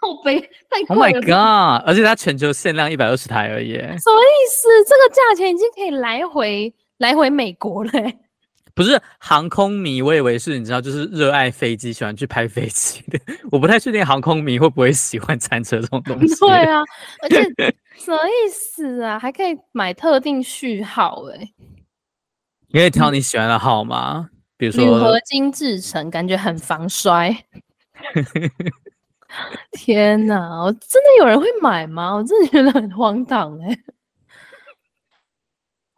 [0.00, 0.96] 靠背太贵了。
[0.96, 1.88] Oh my god！
[1.88, 3.74] 而且它全球限量一百二十台而已。
[3.74, 4.68] 什么意思？
[4.86, 7.90] 这个价钱已经可以来回来回美国了。
[8.74, 13.18] 不是航空迷，我以为是你知道，就是热爱飞机，喜欢去拍飞机的。
[13.52, 16.34] 我不太确定航空迷会不会喜欢餐车这种东西。
[16.40, 16.82] 对啊，
[17.22, 17.38] 而且
[17.98, 19.18] 什么意思啊？
[19.18, 21.54] 还可以买特定序号诶、欸、
[22.68, 27.34] 你可以挑你喜欢的号码，嗯、比如说铝合金制成，感觉很防摔。
[29.72, 32.14] 天哪，我真的有人会买吗？
[32.14, 33.78] 我真的觉得很荒唐哎、欸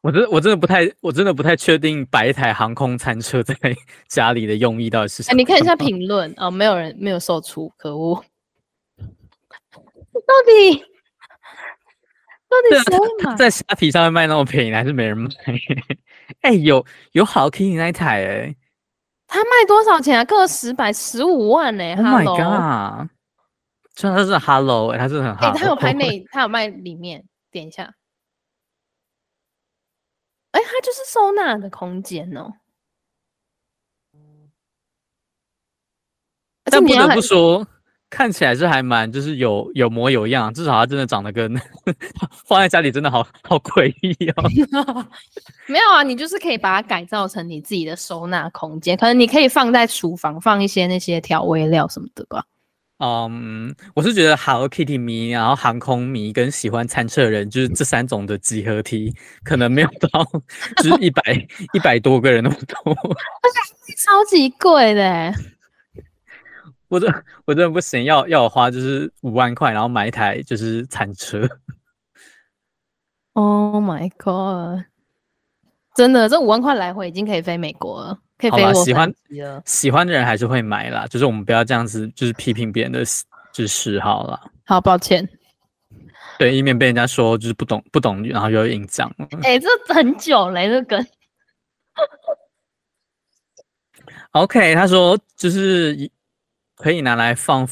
[0.03, 3.57] 我真我真的不太，我真的不太确定摆一台航空餐车在
[4.07, 5.35] 家里的用意到底是什么？
[5.35, 8.23] 哎，你看一下评论哦，没有人没有售出，可恶！
[8.99, 10.85] 到底到
[12.62, 13.35] 底谁会买？
[13.37, 15.29] 在虾皮上面卖那么便宜，还是没人买？
[16.42, 18.57] 哎、欸，有有 Hello Kitty 那一台哎、欸，
[19.27, 20.25] 它卖多少钱啊？
[20.25, 23.11] 个十百十五万呢、欸、！Oh my god！
[23.95, 25.47] 真的是 Hello，哎、欸，它是很好。
[25.47, 27.85] 哎、欸，它有拍内，它有卖里面，点一下。
[30.53, 32.53] 哎、欸，它就是收纳的空间哦。
[36.64, 37.66] 但不得不说。
[38.17, 41.55] 看起来是还蛮，就是有有模有样，至少它真的长得跟
[42.49, 45.05] 放在家里真的好好诡异哦。
[45.69, 52.43] 没有啊，你就是可以把它改造成你自己的收纳空间，可能你可以放在厨房放一些那些调味料什么的吧。
[53.01, 60.25] 嗯，我是觉得 Hello Kitty 迷，然后航空迷跟喜欢餐车的人，就是这三种的集合体，可能没有到
[60.83, 61.23] 就是一百
[61.75, 65.35] 一百多个人那么多，而且超级贵的。
[66.88, 67.07] 我这
[67.44, 71.49] 我真的不行，要要我花就是五万块，然后买一台就是铲车。
[73.33, 74.85] Oh my god！
[75.94, 78.72] 真的，这五万块来回已经可以飞美国了，可以飞我。
[78.85, 79.12] 喜欢
[79.64, 83.05] 喜欢的人还是会买啦，就是我们不要这样子，就是批评别人的
[83.53, 84.40] 就是嗜好啦。
[84.64, 85.29] 好，抱歉。
[86.38, 89.12] 对，以免被人家说就是不懂不懂，然后又有印象。
[89.42, 91.05] 哎、欸，这很久嘞，这个。
[94.33, 96.11] OK，他说就是。
[96.77, 97.67] 可以拿来放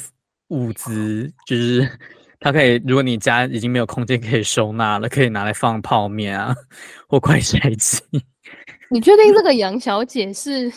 [0.49, 1.88] 物资，就是
[2.40, 2.83] 它可以。
[2.87, 6.55] 如果你家已经没有空间可以收纳了，可以拿来放泡面啊，
[7.09, 8.03] 或快筛机。
[8.90, 10.71] 你确定这个杨小姐是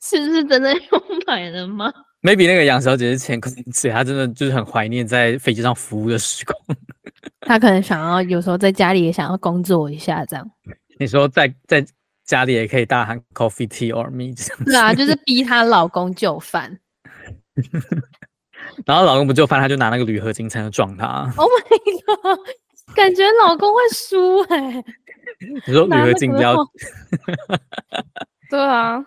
[0.00, 1.92] 是不是真的用买的吗
[2.22, 6.56] ？Maybe 那个杨小姐是前空姐，她真的就是很怀念在飞机上服务的时光。
[7.40, 10.50] 她可能想要有时候在家里也想要工作一下，这样。
[10.98, 11.84] 你说在在。
[12.28, 14.70] 家里也可以大喊 coffee tea or me 这样子。
[14.70, 16.78] 是啊，就是逼她老公就范。
[18.84, 21.32] 然后老公不就范，她就拿那个铝合金才能撞他。
[21.36, 21.62] Oh my
[22.04, 22.38] god！
[22.94, 24.84] 感觉老公会输哎、欸。
[25.66, 26.54] 你说铝合金比较？
[28.50, 29.02] 对啊。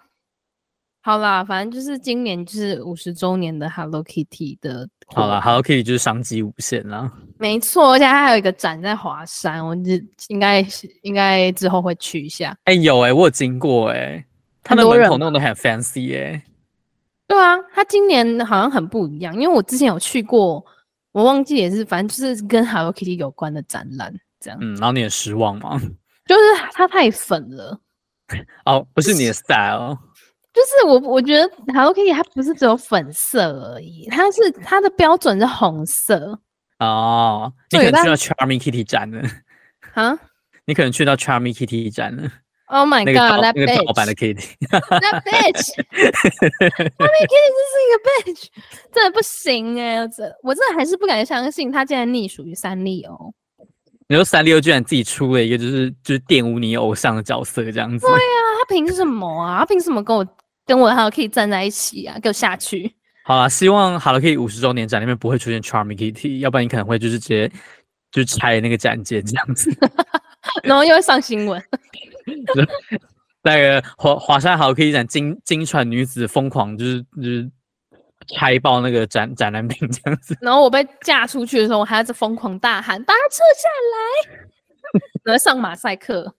[1.03, 4.89] 好啦，反正就是今年就是五十周年的 Hello Kitty 的。
[5.07, 7.11] 好啦，Hello Kitty 就是商机无限啦。
[7.41, 9.93] 没错，而且它还有一个展在华山，我就
[10.27, 10.63] 应该
[11.01, 12.55] 应该之后会去一下。
[12.65, 14.25] 哎、欸，有哎、欸，我有经过哎、欸，
[14.63, 16.43] 它的门口弄得很 fancy 哎、欸。
[17.27, 20.63] 对啊，它今年好像很不一样，因为我之前有去过，
[21.13, 24.59] 我忘记也是，反正就是跟 Hello Kitty 有关的展览这样。
[24.61, 25.81] 嗯，然后你也失望吗？
[26.27, 26.41] 就是
[26.73, 27.79] 它太粉了。
[28.65, 29.97] 哦，不是你的 style。
[30.53, 36.37] 就是我，我觉得 Hello Kitty 它不是只有粉色而已，它是它的标准是红色
[36.85, 37.53] 哦。
[37.71, 39.21] 你可能去到 Charming Kitty 展了
[39.93, 40.17] 啊？
[40.65, 42.29] 你可能去到 Charming Kitty 展了
[42.67, 43.55] ？Oh my god！
[43.55, 45.75] 那个盗版的 Kitty，那 bitch，Charming
[47.27, 47.97] Kitty 这是一个
[48.33, 48.45] bitch，
[48.93, 53.33] 真的不行哎、这我真的还是不敢相信，他竟然隶属于三丽鸥。
[54.07, 58.05] 你说三丽鸥居然自己出了一个就是就是玷污你偶像的角色这样子？
[58.05, 59.59] 对呀、啊，他凭什么啊？
[59.59, 60.25] 他凭什么跟我？
[60.63, 62.17] 跟我 Hello Kitty 站在一起啊！
[62.21, 62.95] 给我下去！
[63.23, 67.51] 好了，希望 Hello Kitty 五十周年展里面不会出现 Charming Kitty，要不然你可能会就是直接
[68.11, 69.71] 就拆那个展件这样子，
[70.63, 71.61] 然后又会上新闻。
[73.43, 77.49] 那个华华山 Hello Kitty 展，金金传女子疯狂就是就是
[78.37, 80.35] 拆爆那个展展览品这样子。
[80.41, 83.69] 然后我被架出去的时候，我还在疯狂大喊：“把它撤下
[84.33, 84.49] 来！”
[85.25, 86.35] 我在上马赛克。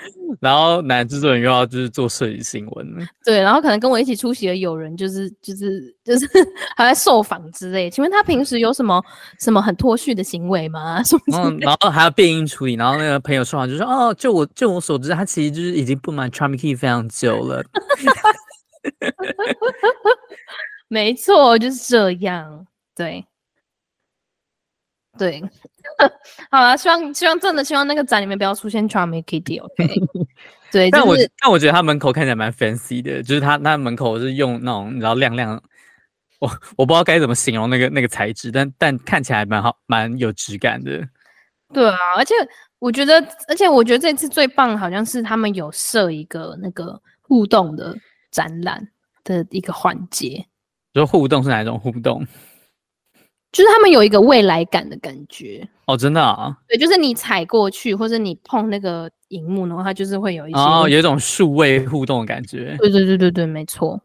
[0.40, 6.26] 然后男制作人又要就是做摄影新闻，对，然后可能跟我一起出席的友人就是就是就是
[6.76, 7.90] 还在受访之类。
[7.90, 9.02] 请问他平时有什么
[9.38, 11.02] 什么很脱序的行为吗？
[11.04, 11.58] 什么、嗯？
[11.60, 12.74] 然后还要变音处理。
[12.74, 17.62] 然后那个朋友说完就说：“哦，就我就我所知，他其实就是已经不满 Charming Kitty 非常久了。”
[20.88, 22.66] 没错，就是这样。
[22.96, 23.24] 对。
[25.20, 25.42] 对，
[26.50, 29.84] 好了，希望希望真的希望那个展里面不要出现 Charming Kitty，OK？
[29.84, 30.26] Okay?
[30.72, 35.62] 对，但我、就是、但我觉得他门口看起来蛮 fancy 的，就是他他门口是用那种你知道亮亮，
[36.38, 41.06] 我我不知道该怎么形容那个那个材质，但但看起来蛮好，蛮有质感的。
[41.74, 42.34] 对啊，而且
[42.78, 47.94] 我觉得，而且我觉得这次最棒好像是他们有设一个那个互动的
[48.30, 48.88] 展览
[49.22, 50.46] 的一个环节。
[50.94, 52.26] 就互动是哪一种互动？
[53.52, 62.76] 就是他们有一个未来感的感觉哦，真的啊，对，就是你踩过去或者你碰那个荧幕，的话它就是会有一些哦，有一种数位互动的感觉。
[62.78, 64.00] 对对对对对，没错。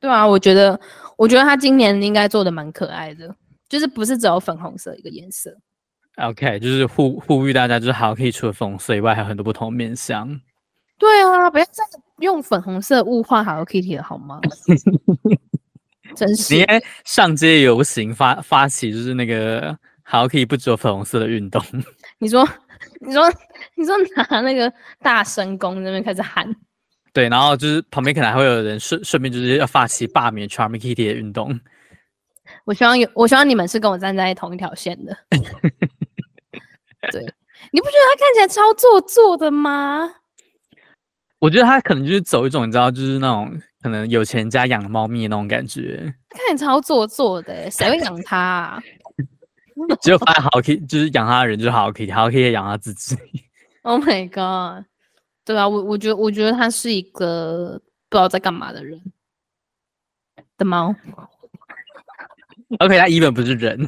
[0.00, 0.78] 对啊，我觉得，
[1.16, 3.32] 我觉得他今年应该做的蛮可爱的，
[3.68, 5.56] 就是不是只有粉红色一个颜色。
[6.16, 10.28] OK，就是呼呼吁大家，就是好可以除了粉红色以外，还有很多不同面向。
[10.98, 11.84] 对啊，不要再
[12.18, 14.40] 用粉红色物化 Hello Kitty 了，好吗？
[16.18, 16.66] 真是，你
[17.04, 21.62] 上街游行发发起，就是那个 Hello Kitty 不只有粉红色的运动。
[22.18, 22.46] 你说，
[23.00, 23.30] 你说，
[23.76, 26.52] 你说拿那个大声公那边开始喊。
[27.12, 31.58] 对，然后就是旁边可能还会有人顺顺便就是要发起罢免 Charming Kitty 的运动。
[32.64, 35.16] 我希望有，我希望你们是跟我站在同一条线的。
[37.12, 37.22] 对，
[37.70, 40.10] 你不觉得他看起来超做作的吗？
[41.38, 46.14] 我觉得他可能就是走一种你知道，就是那种可能有钱人家养的猫咪的那种感觉。
[46.30, 48.82] 看起来超做作的，谁会养它啊？
[50.02, 53.16] 只有发现 Hello Kitty，就是养它的人就是 Hello Kitty，Hello Kitty 养它自己。
[53.82, 54.84] Oh my god！
[55.44, 59.00] 对啊，我我觉得我觉得它是一个不知道在干嘛的人
[60.56, 60.94] 的猫。
[62.80, 63.78] OK，他一本不是人。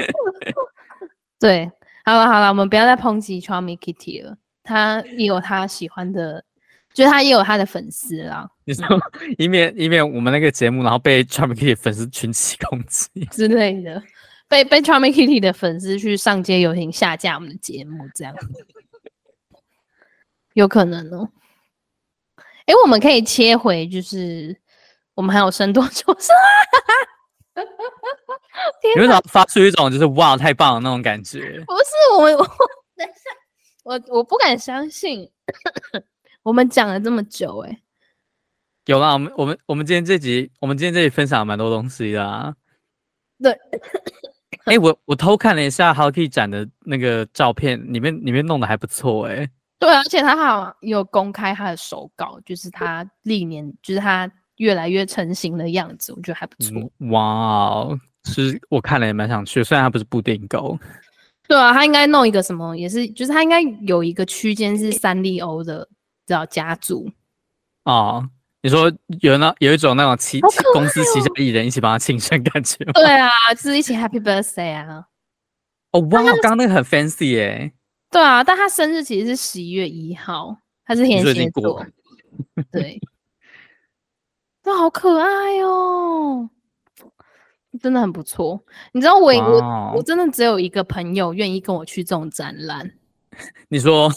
[1.40, 1.68] 对，
[2.04, 4.36] 好了好了，我们不要再抨击 Charming Kitty 了。
[4.62, 6.44] 它也有它喜欢的，
[6.92, 8.48] 就是他也有他的粉丝啦。
[8.64, 8.84] 你说，
[9.38, 14.02] 以免以免我们那个节目，然后被 Charming Kitty 粉丝群起攻击之类的，
[14.48, 18.34] 被被 Charming Kitty 的粉丝去上街游行下架我们的节目，这样。
[20.54, 21.28] 有可能哦。
[22.66, 24.56] 哎、欸，我们可以切回，就是
[25.14, 26.04] 我们还有生多久？
[28.94, 31.60] 你为什么发出一种就是哇太棒的那种感觉？
[31.66, 32.36] 不是我，我
[32.96, 33.30] 等一下，
[33.84, 35.30] 我我不敢相信，
[36.42, 37.80] 我们讲了这么久、欸，哎，
[38.86, 42.54] 有啦，我们我们我们今天这集，我们今天这里分享了蛮多东西的啊。
[43.42, 43.52] 对，
[44.64, 49.50] 哎、欸，我我偷看了一下 Kitty 展的那个照片，里面里面弄得还不错、欸，哎。
[49.78, 56.78] 对，而且他好像有公开他的手稿，就是他历年，就是他越来越成型的样子，我觉得还不错。
[56.98, 60.78] 嗯、哇哦，其实我看了也蛮想去，虽然他不是布丁狗。
[61.48, 65.88] 对啊，他应该弄一个什么，也是，就是他应该有一个区间是三丽鸥的，
[66.30, 67.10] 叫家族。
[67.84, 68.28] 哦，
[68.62, 70.40] 你说有那有一种那种旗
[70.72, 72.92] 公司旗下艺人一起帮他庆生感觉吗？
[73.00, 75.06] 对啊，就是一起 Happy Birthday 啊。
[75.92, 77.72] 哦哇，刚刚那个很 fancy 耶。
[78.10, 81.84] 对啊，但他生日其实是十一月一号，他是天蝎座。
[82.70, 83.00] 对，
[84.62, 86.48] 都好可爱哦，
[87.80, 88.62] 真的很不错。
[88.92, 92.92] 你知道我、我我真的只有一个朋友愿意跟我去这种展览。
[93.68, 94.12] 你说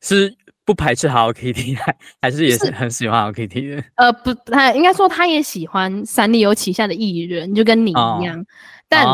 [0.00, 0.34] 是
[0.70, 3.84] 不排斥 Hello Kitty， 还还是也是很喜欢 Hello Kitty 的？
[3.96, 8.46] 呃，不，他应该说他也喜欢三丽鸥旗下的艺人，就跟你一样，oh.
[8.88, 9.04] 但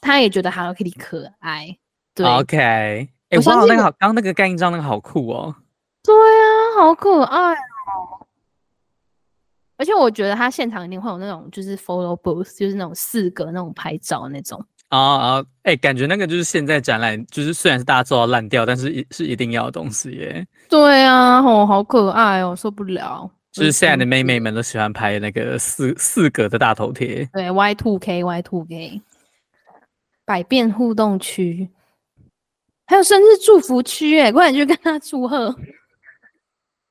[0.00, 1.76] 他也觉得 Hello Kitty 可爱。
[2.14, 5.54] 对 OK，哎、欸，哇，那个好，刚那个盖印章那个好酷哦。
[6.02, 8.26] 对啊，好可爱哦。
[9.76, 14.64] 而且我觉得他现场一定会有那种就是 photo booth，就是那种四格那种拍照那种。
[14.88, 20.46] 啊啊，哎，感觉那个就是现在展览，就是虽然是大家做到烂掉，但是一是一定要的东西耶。
[20.68, 23.30] 对啊，哦，好可爱哦，受不了。
[23.50, 27.28] 就是现在的妹妹们都喜欢拍那个四四格的大头贴。
[27.32, 29.02] 对，Y two K，Y two K，
[30.24, 31.68] 百变互动区。
[32.86, 35.54] 还有生日祝福区哎，快点去跟他祝贺！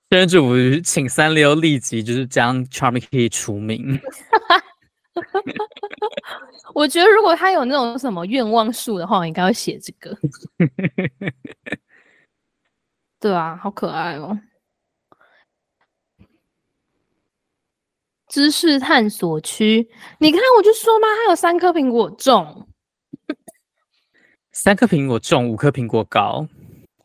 [0.10, 4.00] 生日祝福，请三丽鸥立即就是将 Charming Kitty 除名。
[6.74, 10.18] 我觉得如果他有那种什么愿望树的话，我应该会写这个。
[13.20, 14.40] 对啊，好可爱哦！
[18.28, 22.68] 知识探索区，你看我就说嘛，它有三颗苹果种。
[24.52, 26.48] 三颗苹果重，五颗苹果高，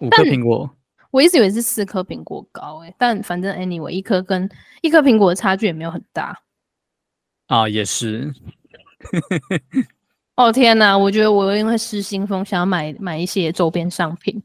[0.00, 0.70] 五颗苹果。
[1.10, 4.48] 我一直以为是四颗苹果高，欸，诶，但反正 anyway，一颗跟
[4.80, 6.42] 一颗苹果的差距也没有很大。
[7.52, 8.32] 啊，也是。
[10.36, 14.42] 哦天哪，我觉得我因为失心疯，想要买买一些周边商品，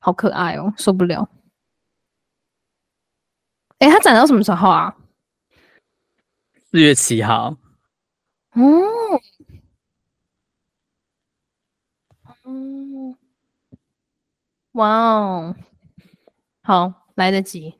[0.00, 1.28] 好可爱哦，受不了。
[3.78, 4.96] 哎，它展到什么时候啊？
[6.72, 7.56] 四月七号。
[8.50, 8.82] 哦。
[12.42, 13.16] 嗯，
[14.72, 15.56] 哇哦，
[16.62, 17.78] 好，来得及。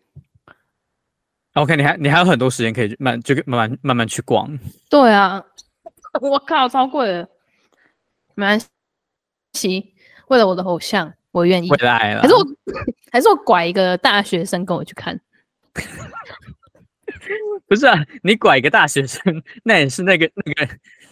[1.55, 4.59] OK，你还你还有很多时间可以慢，就慢慢慢慢去逛。
[4.91, 5.43] 对啊，
[6.21, 7.29] 我靠，超贵的，
[8.35, 8.61] 没关
[9.55, 9.95] 系，
[10.29, 11.71] 为了我的偶像，我愿意。
[11.71, 12.45] 回来了，还是我，
[13.13, 15.21] 还是我拐一个大学生跟我去看？
[17.67, 20.69] 不是啊，你拐一个大学生，那也是那个那个。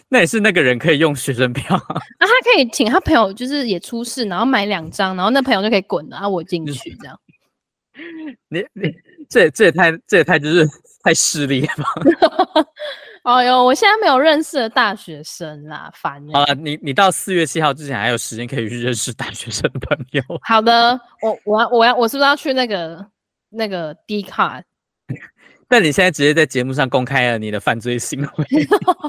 [0.09, 7.19] 那也是那个人可以用学生票，啊，他可以请他朋友，就是也出示，然后买两张，然后那朋友就可以滚了，然后我进去这样。
[8.49, 8.93] 你你
[9.29, 10.67] 这也这也太这也太就是
[11.03, 12.65] 太势利了吧？
[13.23, 16.21] 哎呦，我现在没有认识的大学生啦，烦。
[16.33, 20.21] 好了，你你到四月七号之前还有时间可以去认识大学生的朋友。
[20.41, 23.05] 好的，我我要我要我是不是要去那个
[23.49, 24.61] 那个 D 卡？
[25.69, 28.45] 但你现在直接在节目上公开了你的犯罪行为，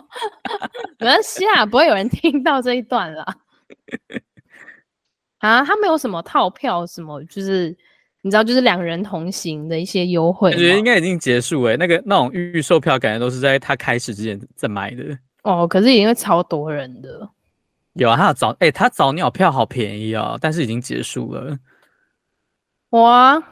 [0.98, 3.36] 没关系啊，不会有人听到这一段啦。
[5.38, 7.76] 啊，他没有什么套票，什么就是
[8.24, 10.50] 你知道，就是两人同行的一些优惠。
[10.50, 15.04] 我觉得应该已经结束哎，那个那种预售票感觉都是在他开始之前在买的。
[15.42, 17.28] 哦，可是已经超多人的。
[17.92, 21.58] 有啊，他的早哎、欸，他早鸟票好便宜哦，但是已经结束了。
[22.90, 23.42] 哇，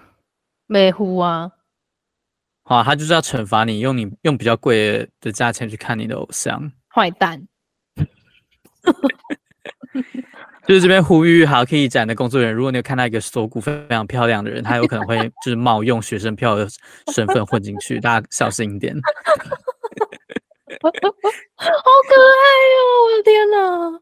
[0.67, 1.53] 美湖啊！
[2.63, 6.73] 好，他就是要惩罚你，用你用比较贵的价钱去看你的偶像。
[6.89, 7.47] 坏蛋。
[10.67, 16.69] 就是这边呼吁好 K 展的工作人员，如果你有看到一个锁骨非常漂亮的人，他有可能会就是冒用学生票的
[17.13, 18.95] 身份混进去， 大家小心一点。
[20.81, 23.05] 好可爱哟、喔！
[23.05, 24.01] 我的天哪，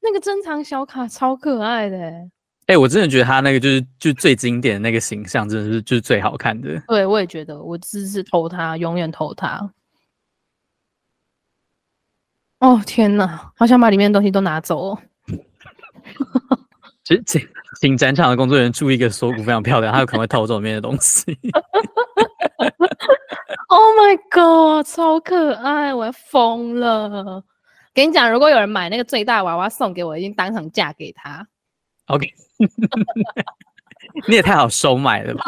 [0.00, 1.96] 那个珍藏小卡超可爱的。
[1.98, 6.80] 哎、欸，我真的觉得他那个就是就最经典的那个形象，真的是就是最好看的。
[6.88, 9.72] 对，我也觉得，我支持投他，永远投他。
[12.58, 14.98] 哦天哪，好想把里面的东西都拿走哦。
[17.04, 17.48] 其实请
[17.80, 21.38] 请展场的工作人员注意，一个锁骨非常漂亮，他有可能会偷走里面的东西。
[23.68, 27.44] Oh my god，超可爱，我要疯了！
[27.94, 31.46] 跟你讲，如果有人买那个最大娃娃送给我，一定当场嫁给他。
[32.06, 32.26] OK，
[34.28, 35.44] 你也太好收买了吧？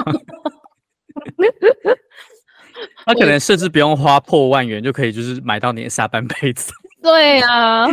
[3.05, 6.73] 他可能甚至不用花破万元就可以，就是买到你的下半辈子。
[7.03, 7.87] 对啊，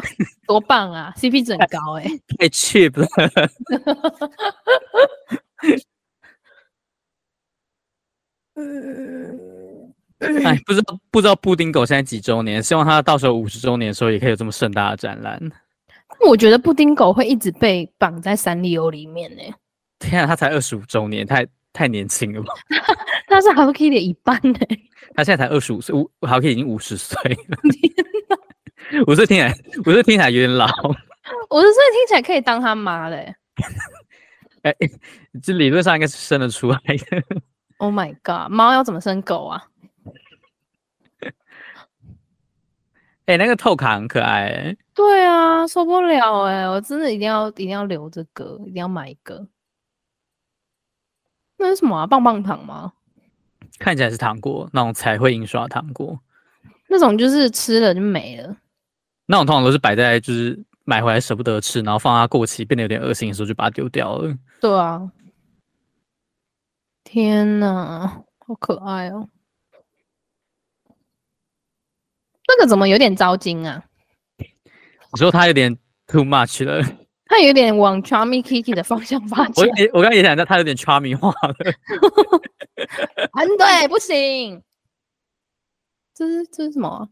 [0.47, 3.07] 多棒啊！CP 值很高哎、欸，太 cheap 了。
[10.19, 12.63] 哎，不知道不知道布丁狗现在几周年？
[12.63, 15.39] 希望他到时候五十周年的时候也可以有这么盛大的展览。
[16.25, 19.53] 我觉得布丁狗会一直被绑在三丽鸥里面呢、欸。
[19.99, 22.53] 天啊，他才二十五周年，太太年轻了吧？
[23.27, 24.79] 他是 Hello Kitty 的一半呢、欸。
[25.13, 27.17] 他现在才二十五岁，五 Hello Kitty 已经五十岁
[27.49, 27.57] 了。
[29.07, 29.53] 五岁听起来，
[29.85, 30.65] 五岁听起来有点老。
[30.65, 33.35] 五十岁听起来可以当他妈嘞、欸。
[34.69, 34.91] 哎、欸，
[35.41, 37.23] 这理论上应该是生得出来的。
[37.77, 39.63] Oh my god，猫要怎么生狗啊？
[43.25, 44.77] 哎、欸，那个透卡很可爱、欸。
[44.93, 46.69] 对啊，受不了哎、欸！
[46.69, 49.47] 我真的一定要一定要留这个，一定要买一个。
[51.57, 52.07] 那是什么啊？
[52.07, 52.93] 棒棒糖吗？
[53.77, 56.19] 看起来是糖果，那种彩绘印刷糖果。
[56.87, 58.55] 那种就是吃了就没了。
[59.25, 64.35] 那种通常都是摆在就是买回来舍不得吃，然后放它过期变得有点恶心的时候就把它丢掉了。
[64.61, 65.11] 对啊。
[67.03, 69.29] 天哪，好可爱哦！
[72.47, 73.85] 那个怎么有点糟心啊？
[75.11, 76.83] 我说它有点 too much 了，
[77.27, 79.53] 它有点往 Charming Kitty 的方向发展。
[79.55, 79.63] 我
[79.93, 81.55] 我刚刚也想到，它有点 Charming 化了。
[83.33, 84.61] 嗯，对，不行。
[86.13, 87.07] 这是这是什么、啊？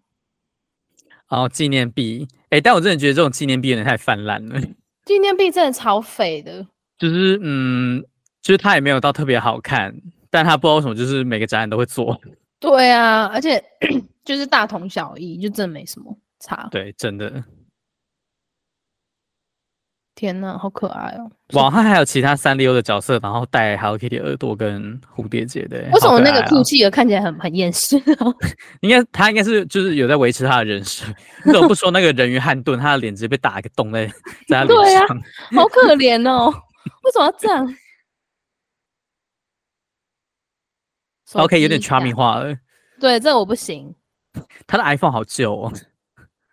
[1.29, 2.27] 哦，纪念币。
[2.45, 4.59] 哎、欸，但我真的觉得这种纪念币有点太泛滥了。
[5.05, 6.65] 纪念币真的超肥的。
[6.97, 8.03] 就是嗯，
[8.41, 9.93] 就是它也没有到特别好看，
[10.29, 12.19] 但它不知道为什么，就是每个展览都会做。
[12.59, 13.61] 对啊，而且
[14.23, 16.69] 就是大同小异，就真的没什么差。
[16.71, 17.43] 对，真的。
[20.15, 21.29] 天呐，好可爱哦！
[21.53, 25.77] 哇，他还有其他三丽鸥的角色，然后戴 Hello Kitty 耳朵跟蝴蝶结的。
[25.91, 27.95] 为什么那个酷企鹅看起来很很厌世？
[28.81, 31.05] 应该他应该是就是有在维持他的人设。
[31.43, 34.05] 你怎么不说那个人鱼汉顿，他的脸直接被打一个洞在
[34.47, 35.07] 在他脸上？
[35.07, 36.53] 对啊，好可怜哦！
[37.03, 37.75] 为什么要这样
[41.33, 42.55] ？OK，有点 charming 化了。
[42.99, 43.93] 对，这我不行。
[44.67, 45.71] 他的 iPhone 好旧哦。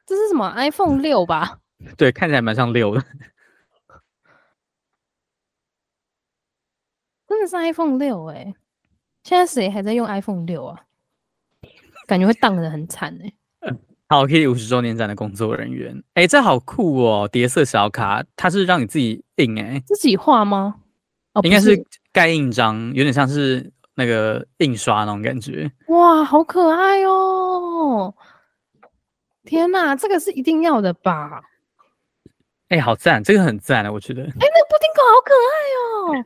[0.07, 1.59] 这是什么 iPhone 六吧？
[1.97, 3.03] 对，看起来蛮像六的。
[7.31, 8.55] 真的是 iPhone 六哎、欸！
[9.23, 10.81] 现在谁还在用 iPhone 六啊？
[12.09, 13.33] 感觉会荡的很惨哎、
[13.69, 13.77] 欸。
[14.11, 17.29] 好，Kitty 五十周年展的工作人员，哎、欸，这好酷哦！
[17.31, 20.75] 叠色小卡，它是让你自己印哎、欸，自己画吗？
[21.35, 21.81] 哦，应该是
[22.13, 25.71] 盖印章，有点像是那个印刷那种感觉。
[25.87, 28.13] 哇，好可爱哦！
[29.45, 31.41] 天哪，这个是一定要的吧？
[32.71, 34.23] 哎、欸，好赞，这个很赞啊，我觉得。
[34.23, 36.25] 哎、欸，那个布丁狗好可爱哦！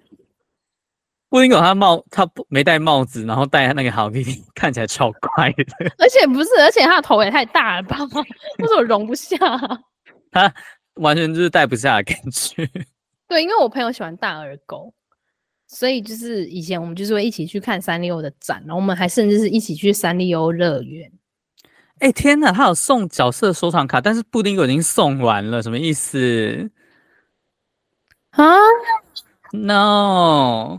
[1.34, 5.64] 布丁狗它帽，它不没戴帽子，然后戴那个 Hello Kitty，看起来超怪的。
[5.98, 7.98] 而且不是，而且它的头也太大了吧？
[8.62, 9.36] 为什么容不下？
[10.30, 10.54] 它
[10.94, 12.64] 完全就是戴不下的感觉。
[13.26, 14.94] 对，因为我朋友喜欢大耳狗，
[15.66, 21.10] 所以就是以前我们就是会一起去看三丽鸥的展，然后我们还甚至是一起去三丽鸥乐园。
[21.98, 26.70] 哎、欸、天哪，他有送角色收藏卡，但是布丁狗已经送完了，什么意思？
[28.30, 28.54] 啊
[29.50, 30.78] ？No。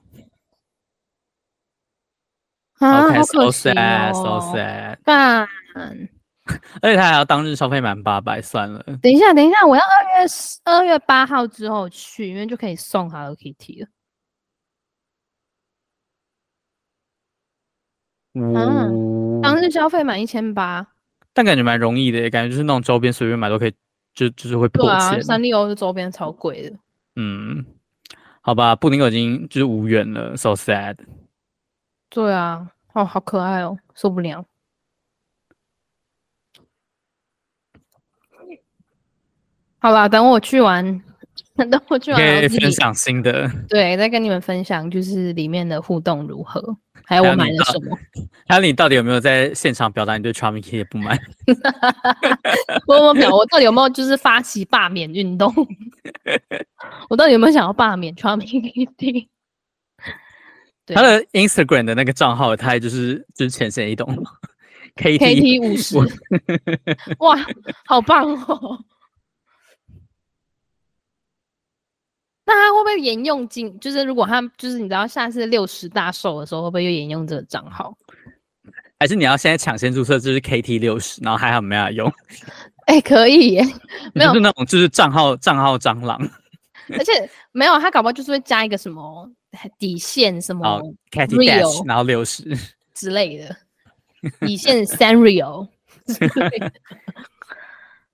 [2.80, 4.97] 啊，OK，好可 so 惜 sad，so 哦 sad。
[5.03, 5.47] 但，
[6.82, 8.84] 而且他还要当日消费满八百，算了。
[9.01, 10.28] 等一下，等一下，我要二月
[10.65, 13.88] 二月八号之后去，因为就可以送 Hello Kitty 了。
[18.34, 20.86] 呜、当日消费满一千八，
[21.34, 23.73] 但感觉蛮容易的，感觉就是那种周边随便买都可以，
[24.13, 26.76] 就就是会破对啊，三丽鸥的周边超贵的。
[27.15, 27.65] 嗯，
[28.41, 30.97] 好吧，布丁狗已经就是无缘了，so sad。
[32.16, 34.45] 对啊，哦，好可爱哦，受不了。
[39.80, 41.03] 好啦，等我去完，
[41.57, 43.51] 等我去完，可以分享新的。
[43.68, 47.97] 对，再跟你们分享，就是里面的互动如何，还有我买了什么。
[48.47, 51.20] 还有你到底有没有在现场表达你对 Charming Kitty 的不满？
[52.88, 53.36] 我有没有表？
[53.36, 55.53] 我到底有没有就是发起罢免运动？
[57.09, 59.28] 我到底有没有想要罢免 Charming Kitty？
[60.93, 64.23] 他的 Instagram 的那个账号，他就是就是浅显易懂
[64.95, 65.97] ，K T 五十，
[67.19, 67.38] 哇，
[67.86, 68.79] 好棒哦！
[72.45, 73.79] 那他会不会沿用进？
[73.79, 77.97] 就是如果他就是你知道下次六十大寿的时候，会不会又沿用这个账号？
[78.99, 82.07] 还是你要现在抢先注册，就是 KT 六十，然后还好没法用？
[82.86, 83.63] 哎、欸，可以耶，
[84.13, 86.21] 没有就是那种就是账号账号蟑螂，
[86.93, 89.27] 而且没有他搞不好就是会加一个什么
[89.78, 90.82] 底线什么
[91.12, 92.43] KT dash，然后六十
[92.93, 93.56] 之类的
[94.41, 95.68] 底线三 real。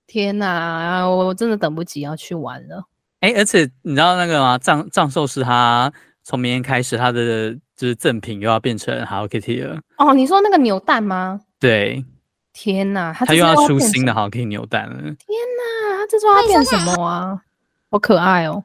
[0.06, 2.84] 天哪，我真的等不及要去玩了。
[3.20, 4.58] 哎、欸，而且你知道那个吗？
[4.58, 5.90] 藏藏寿司他
[6.22, 9.80] 从明天开始，他的就是赠品又要变成 Hello Kitty 了。
[9.98, 11.40] 哦，你说那个扭蛋吗？
[11.58, 12.04] 对。
[12.52, 14.96] 天哪，他他又要出新的 Hello Kitty 扭蛋了。
[14.96, 17.40] 天哪，他这时候要变什么啊？
[17.90, 18.62] 好可爱哦！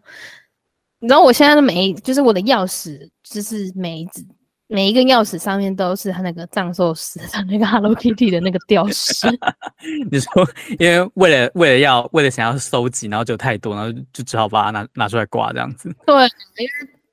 [0.99, 4.25] 你知道我现在的每一，就是我的钥匙，就是每一只
[4.67, 9.27] 每一个钥匙上面都是他那个藏寿司的那个 Hello Kitty 的那个吊饰。
[10.11, 10.47] 你说，
[10.79, 15.95] 因为为了为了要为了想要收集，然后就太多，然后就只好把它拿拿出来挂这样子。
[16.05, 16.15] 对，
[16.57, 16.71] 因为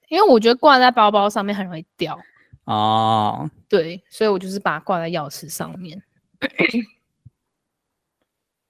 [0.09, 2.19] 因为我觉得挂在包包上面很容易掉。
[2.65, 3.49] 哦。
[3.69, 6.03] 对，所以我就是把它挂在钥匙上面。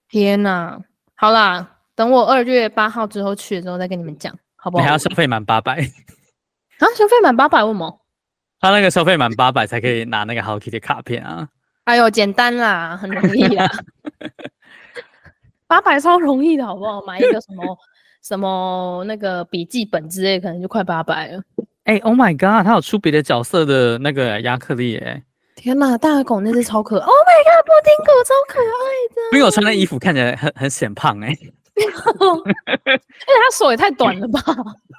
[0.08, 0.80] 天哪！
[1.14, 4.82] 好啦，等我二月八号之后去的时候再跟你们讲，好不好？
[4.82, 5.74] 你还要消费满八百
[6.78, 6.86] 啊？
[6.96, 8.00] 消费满八百，为什么？
[8.60, 11.46] 他那个消费满八百才可以拿那个 Hello Kitty 的卡片啊！
[11.84, 13.70] 哎呦，简单啦，很容易啦，
[15.68, 17.02] 八百超容易的，好不好？
[17.02, 17.78] 买一个什么
[18.24, 21.42] 什么那个笔记本之类，可能就快八百了。
[21.84, 25.22] 哎、欸、，Oh my God，他有出别的角色的那个亚克力耶！
[25.56, 29.36] 天哪，大耳狗那只超可爱！Oh my God，布丁狗超可爱的。
[29.36, 31.36] 因为我穿的衣服看起来很很显胖哎，
[31.76, 34.40] 而且他手也太短了吧？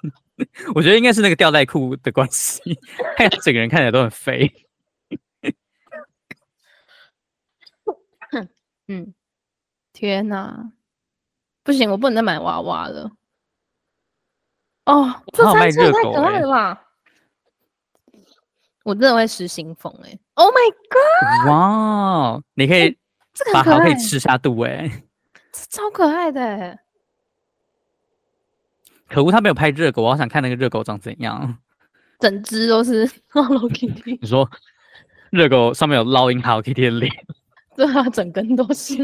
[0.76, 2.62] 我觉得应该是那个吊带裤的关系，
[3.16, 4.52] 看整个人看起来都很肥。
[8.88, 9.14] 嗯，
[9.94, 10.72] 天哪，
[11.64, 13.10] 不行，我不能再买娃娃了。
[14.86, 16.82] 哦，这三只也太可爱了吧！
[18.84, 21.50] 我真的会失心疯哎！Oh my god！
[21.50, 22.96] 哇，你可以
[23.52, 25.02] 把它可以吃下肚哎，这
[25.70, 26.80] 超可爱的。
[29.08, 31.58] 可恶，他没有拍热狗，我好想看那个热狗长怎样。
[32.20, 34.18] 整只都是 Hello Kitty。
[34.22, 34.50] 你说
[35.32, 37.12] 热狗上面有烙印 Hello Kitty 的脸？
[37.76, 38.98] 对啊，整根都是。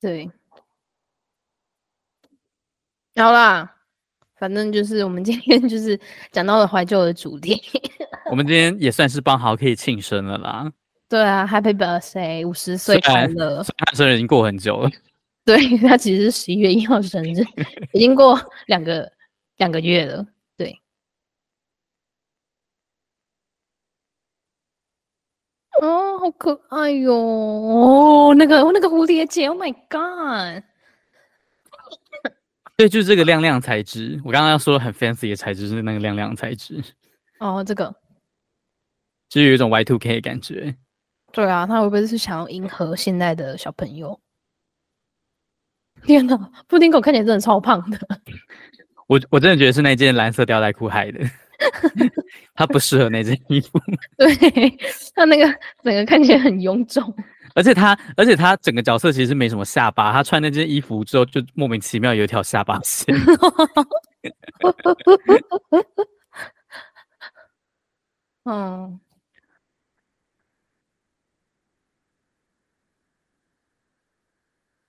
[0.00, 0.30] 对。
[3.16, 3.74] 好啦，
[4.36, 5.98] 反正就是我们今天就是
[6.30, 7.60] 讲到了怀旧的主题。
[8.30, 10.72] 我们今天也算是帮 Hello Kitty 庆生了啦。
[11.08, 13.62] 对啊，Happy Birthday，五十岁快乐！
[13.78, 14.90] 他生日已经过很久了。
[15.44, 17.44] 对，他其实是十一月一号生日，
[17.94, 18.36] 已经过
[18.66, 19.12] 两个
[19.58, 20.26] 两个月了。
[20.56, 20.80] 对。
[25.80, 27.14] 哦，好可爱哟！
[27.14, 30.64] 哦，那个那个蝴蝶结，Oh my God！
[32.76, 34.20] 对，就是这个亮亮材质。
[34.24, 36.82] 我刚刚要说很 fancy 的材质是那个亮亮材质。
[37.38, 37.94] 哦，这个，
[39.28, 40.74] 就是有一种 Y two K 的感觉。
[41.36, 44.18] 对啊，他会不会是想要迎合现在的小朋友？
[46.02, 47.98] 天哪，布丁狗看起来真的超胖的。
[49.06, 51.20] 我我真的觉得是那件蓝色吊带裤害的。
[52.56, 53.78] 他不适合那件衣服。
[54.16, 54.34] 对，
[55.14, 55.46] 他那个
[55.82, 57.14] 整个看起来很臃肿。
[57.54, 60.10] 而且他，而且他整个角色其实没什么下巴。
[60.10, 63.14] 他穿那件衣服之后，就莫名其妙有一条下巴线。
[68.44, 68.98] 嗯。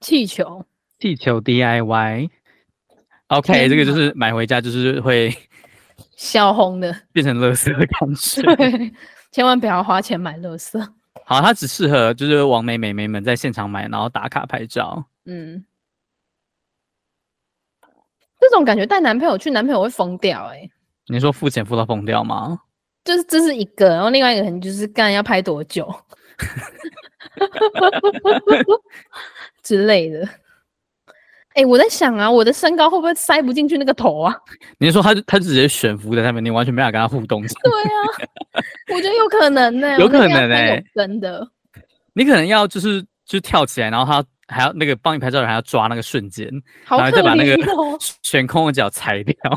[0.08, 0.66] 气球，
[1.00, 2.30] 气球 DIY，OK，、
[3.28, 5.36] okay, 这个就是买回家就是会
[6.16, 8.42] 小红的， 变成垃圾的感觉。
[8.56, 8.94] 对，
[9.34, 10.80] 千万不要花钱买垃圾。
[11.28, 15.04] 好，它只适合就是王美美眉们在现场买，然后打卡拍照。
[15.26, 15.66] 嗯，
[18.40, 20.72] 这种感觉带男朋友去，男朋友会疯掉哎、欸。
[21.08, 22.62] 你说付钱付到疯掉吗？
[23.04, 25.94] 就是这是一个，然后另外一个可能就是干要拍多久
[29.68, 30.26] 之类的。
[31.50, 34.34] 哎、欸，我在想啊，我的身高会不会塞不进去那个头啊？
[34.80, 37.42] 你说他他直接悬浮在上面，你完全没法跟他互动。
[37.42, 38.00] 对啊，
[38.96, 41.46] 我觉得有可能呢、欸，有可能哎、欸，真的。
[42.14, 46.50] 你可能要就是就跳起来，然后他还要那个帮你拍照的人还要抓那个瞬间，
[46.86, 47.58] 好然后再把那个
[48.24, 49.36] 悬空的脚踩掉。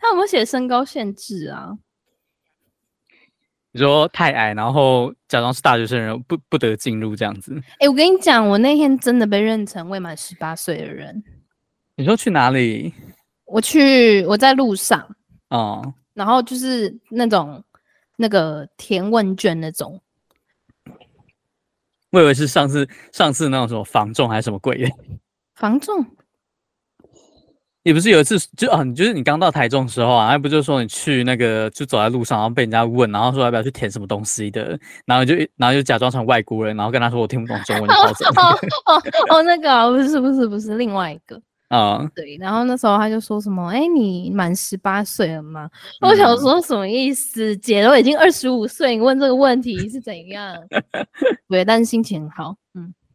[0.00, 1.70] 他有没有写身高限制啊？
[3.72, 7.54] 你说太矮，然后假装是大学生人不不得进入这样子。
[7.72, 11.22] 哎、欸，我跟你讲，我那天真的被认成未满十八岁的人。
[11.94, 12.94] 你说去哪里？
[13.44, 15.06] 我去，我在路上。
[15.50, 15.94] 哦。
[16.14, 17.62] 然后就是那种
[18.16, 20.00] 那个填问卷那种。
[22.10, 24.90] 我以为是上次上次那种什么防重还是什么鬼的。
[25.54, 26.04] 房仲。
[27.88, 38.12] 你不是有一次就啊，你就是你刚到台中的时候啊，还不就说你去那个就走在路上，然后被人家问，然后说要不要去填什么东西的，然后就然后就假装成外国人，然后跟他说我听不懂中文，哦
[38.84, 45.66] 哦哦，那个、啊、不是不是不是另外一个啊，对，然后那时候他就说什么，哎，你满十八岁了吗？
[46.02, 47.54] 我想说什么意思？
[47.54, 50.54] 嗯、姐都已经二十五岁，你问这个问题是怎样？
[51.48, 52.67] 对，但是心情很好，嗯。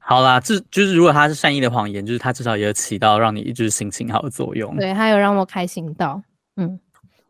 [0.05, 4.75] 好啦，这就是如果他是善意的谎言，就是他至少也有起到让你一直心情好的作用。
[4.75, 6.21] 对，他有让我开心到，
[6.57, 6.77] 嗯，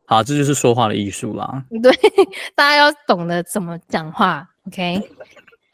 [0.06, 1.64] 好，这就是说话的艺术啦。
[1.84, 1.92] 对，
[2.56, 5.00] 大家要懂得怎么讲话，OK。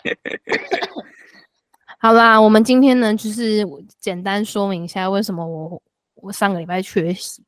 [2.00, 3.66] 好啦，我们今天呢，就是
[4.00, 5.82] 简单说明一下为什么我
[6.16, 7.42] 我上个礼拜缺席，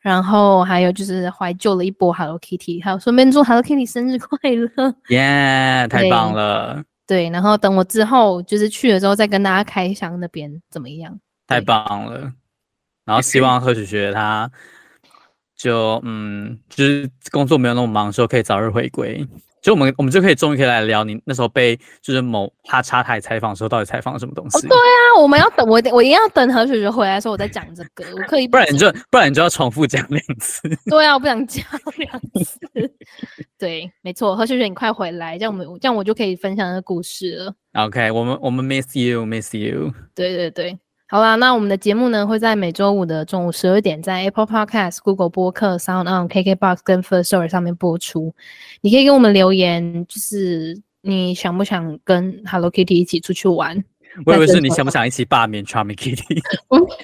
[0.00, 6.82] 然后还有就是怀旧了一波 Hello Kitty，还有顺便祝 Hello Kitty 生日快乐，耶，太棒了。
[7.06, 11.18] 对，然后等我之后就是去了之后再跟大家开箱那边怎么样？
[11.46, 12.32] 太棒了，
[13.04, 14.50] 然后希望贺雪雪她
[15.54, 19.26] 就嗯，就是工作没有那么忙的时候可以早日回归。
[19.64, 24.58] 就我们我们就可以终于可以来聊你那时候被就是某哈插台采访的时候，到底采访了什么东西？
[24.66, 30.60] 哦，对啊，我们要等我我一定要等何雪雪回来的时候我再讲这个，我可以不，不然你就不然你就要重复讲两次。
[30.90, 31.64] 对啊，我不想讲
[31.96, 32.60] 两次。
[33.58, 37.54] 对，没错，何雪雪你快回来，这样我们这样我就可以分享那个故事了。
[37.72, 39.90] OK，我们我们 miss you miss you。
[40.14, 40.78] 对对对。
[41.06, 48.34] 好啦，那我们的节目呢会在每周五的中午十二点，在 Apple Podcast、Google 播客、Sound On、KKBox 跟 First Story 上面播出。
[48.80, 53.84] 你可以给我们留言，就是你想不想跟 Hello Kitty 一起出去玩？
[54.26, 56.40] 我以为是你想不想一起罢免 Charming Kitty，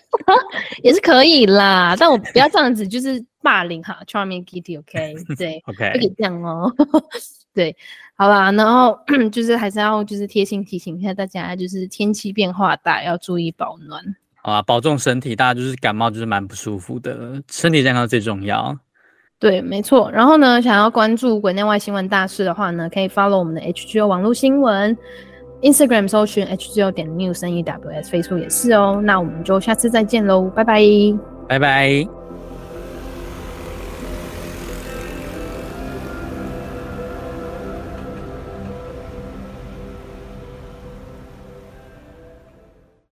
[0.83, 5.15] 也是可以啦，但我不要这样子，就是霸凌哈 Charming Kitty，OK？
[5.27, 5.37] Okay?
[5.37, 6.73] 对，OK，可以这样哦。
[7.53, 7.77] 对，
[8.21, 8.99] 好啦，然后
[9.33, 13.99] 就是还是要就是贴心提醒一下大家，就是天气变化大，要注意保暖。
[14.43, 18.79] 好啊，保重身体，大家就是感冒就是蛮不舒服的，身体健康最重要。
[19.39, 20.11] 对，没错。
[20.11, 24.95] 然后呢，想要关注国内外新闻大事的话呢，可以 follow 我们的 HGO 网络新闻
[25.63, 29.01] ，Instagram 搜寻 HGO 点 news N E W S，Facebook 也是哦。
[29.03, 30.83] 那我们就下次再见喽，拜拜，
[31.49, 32.07] 拜拜。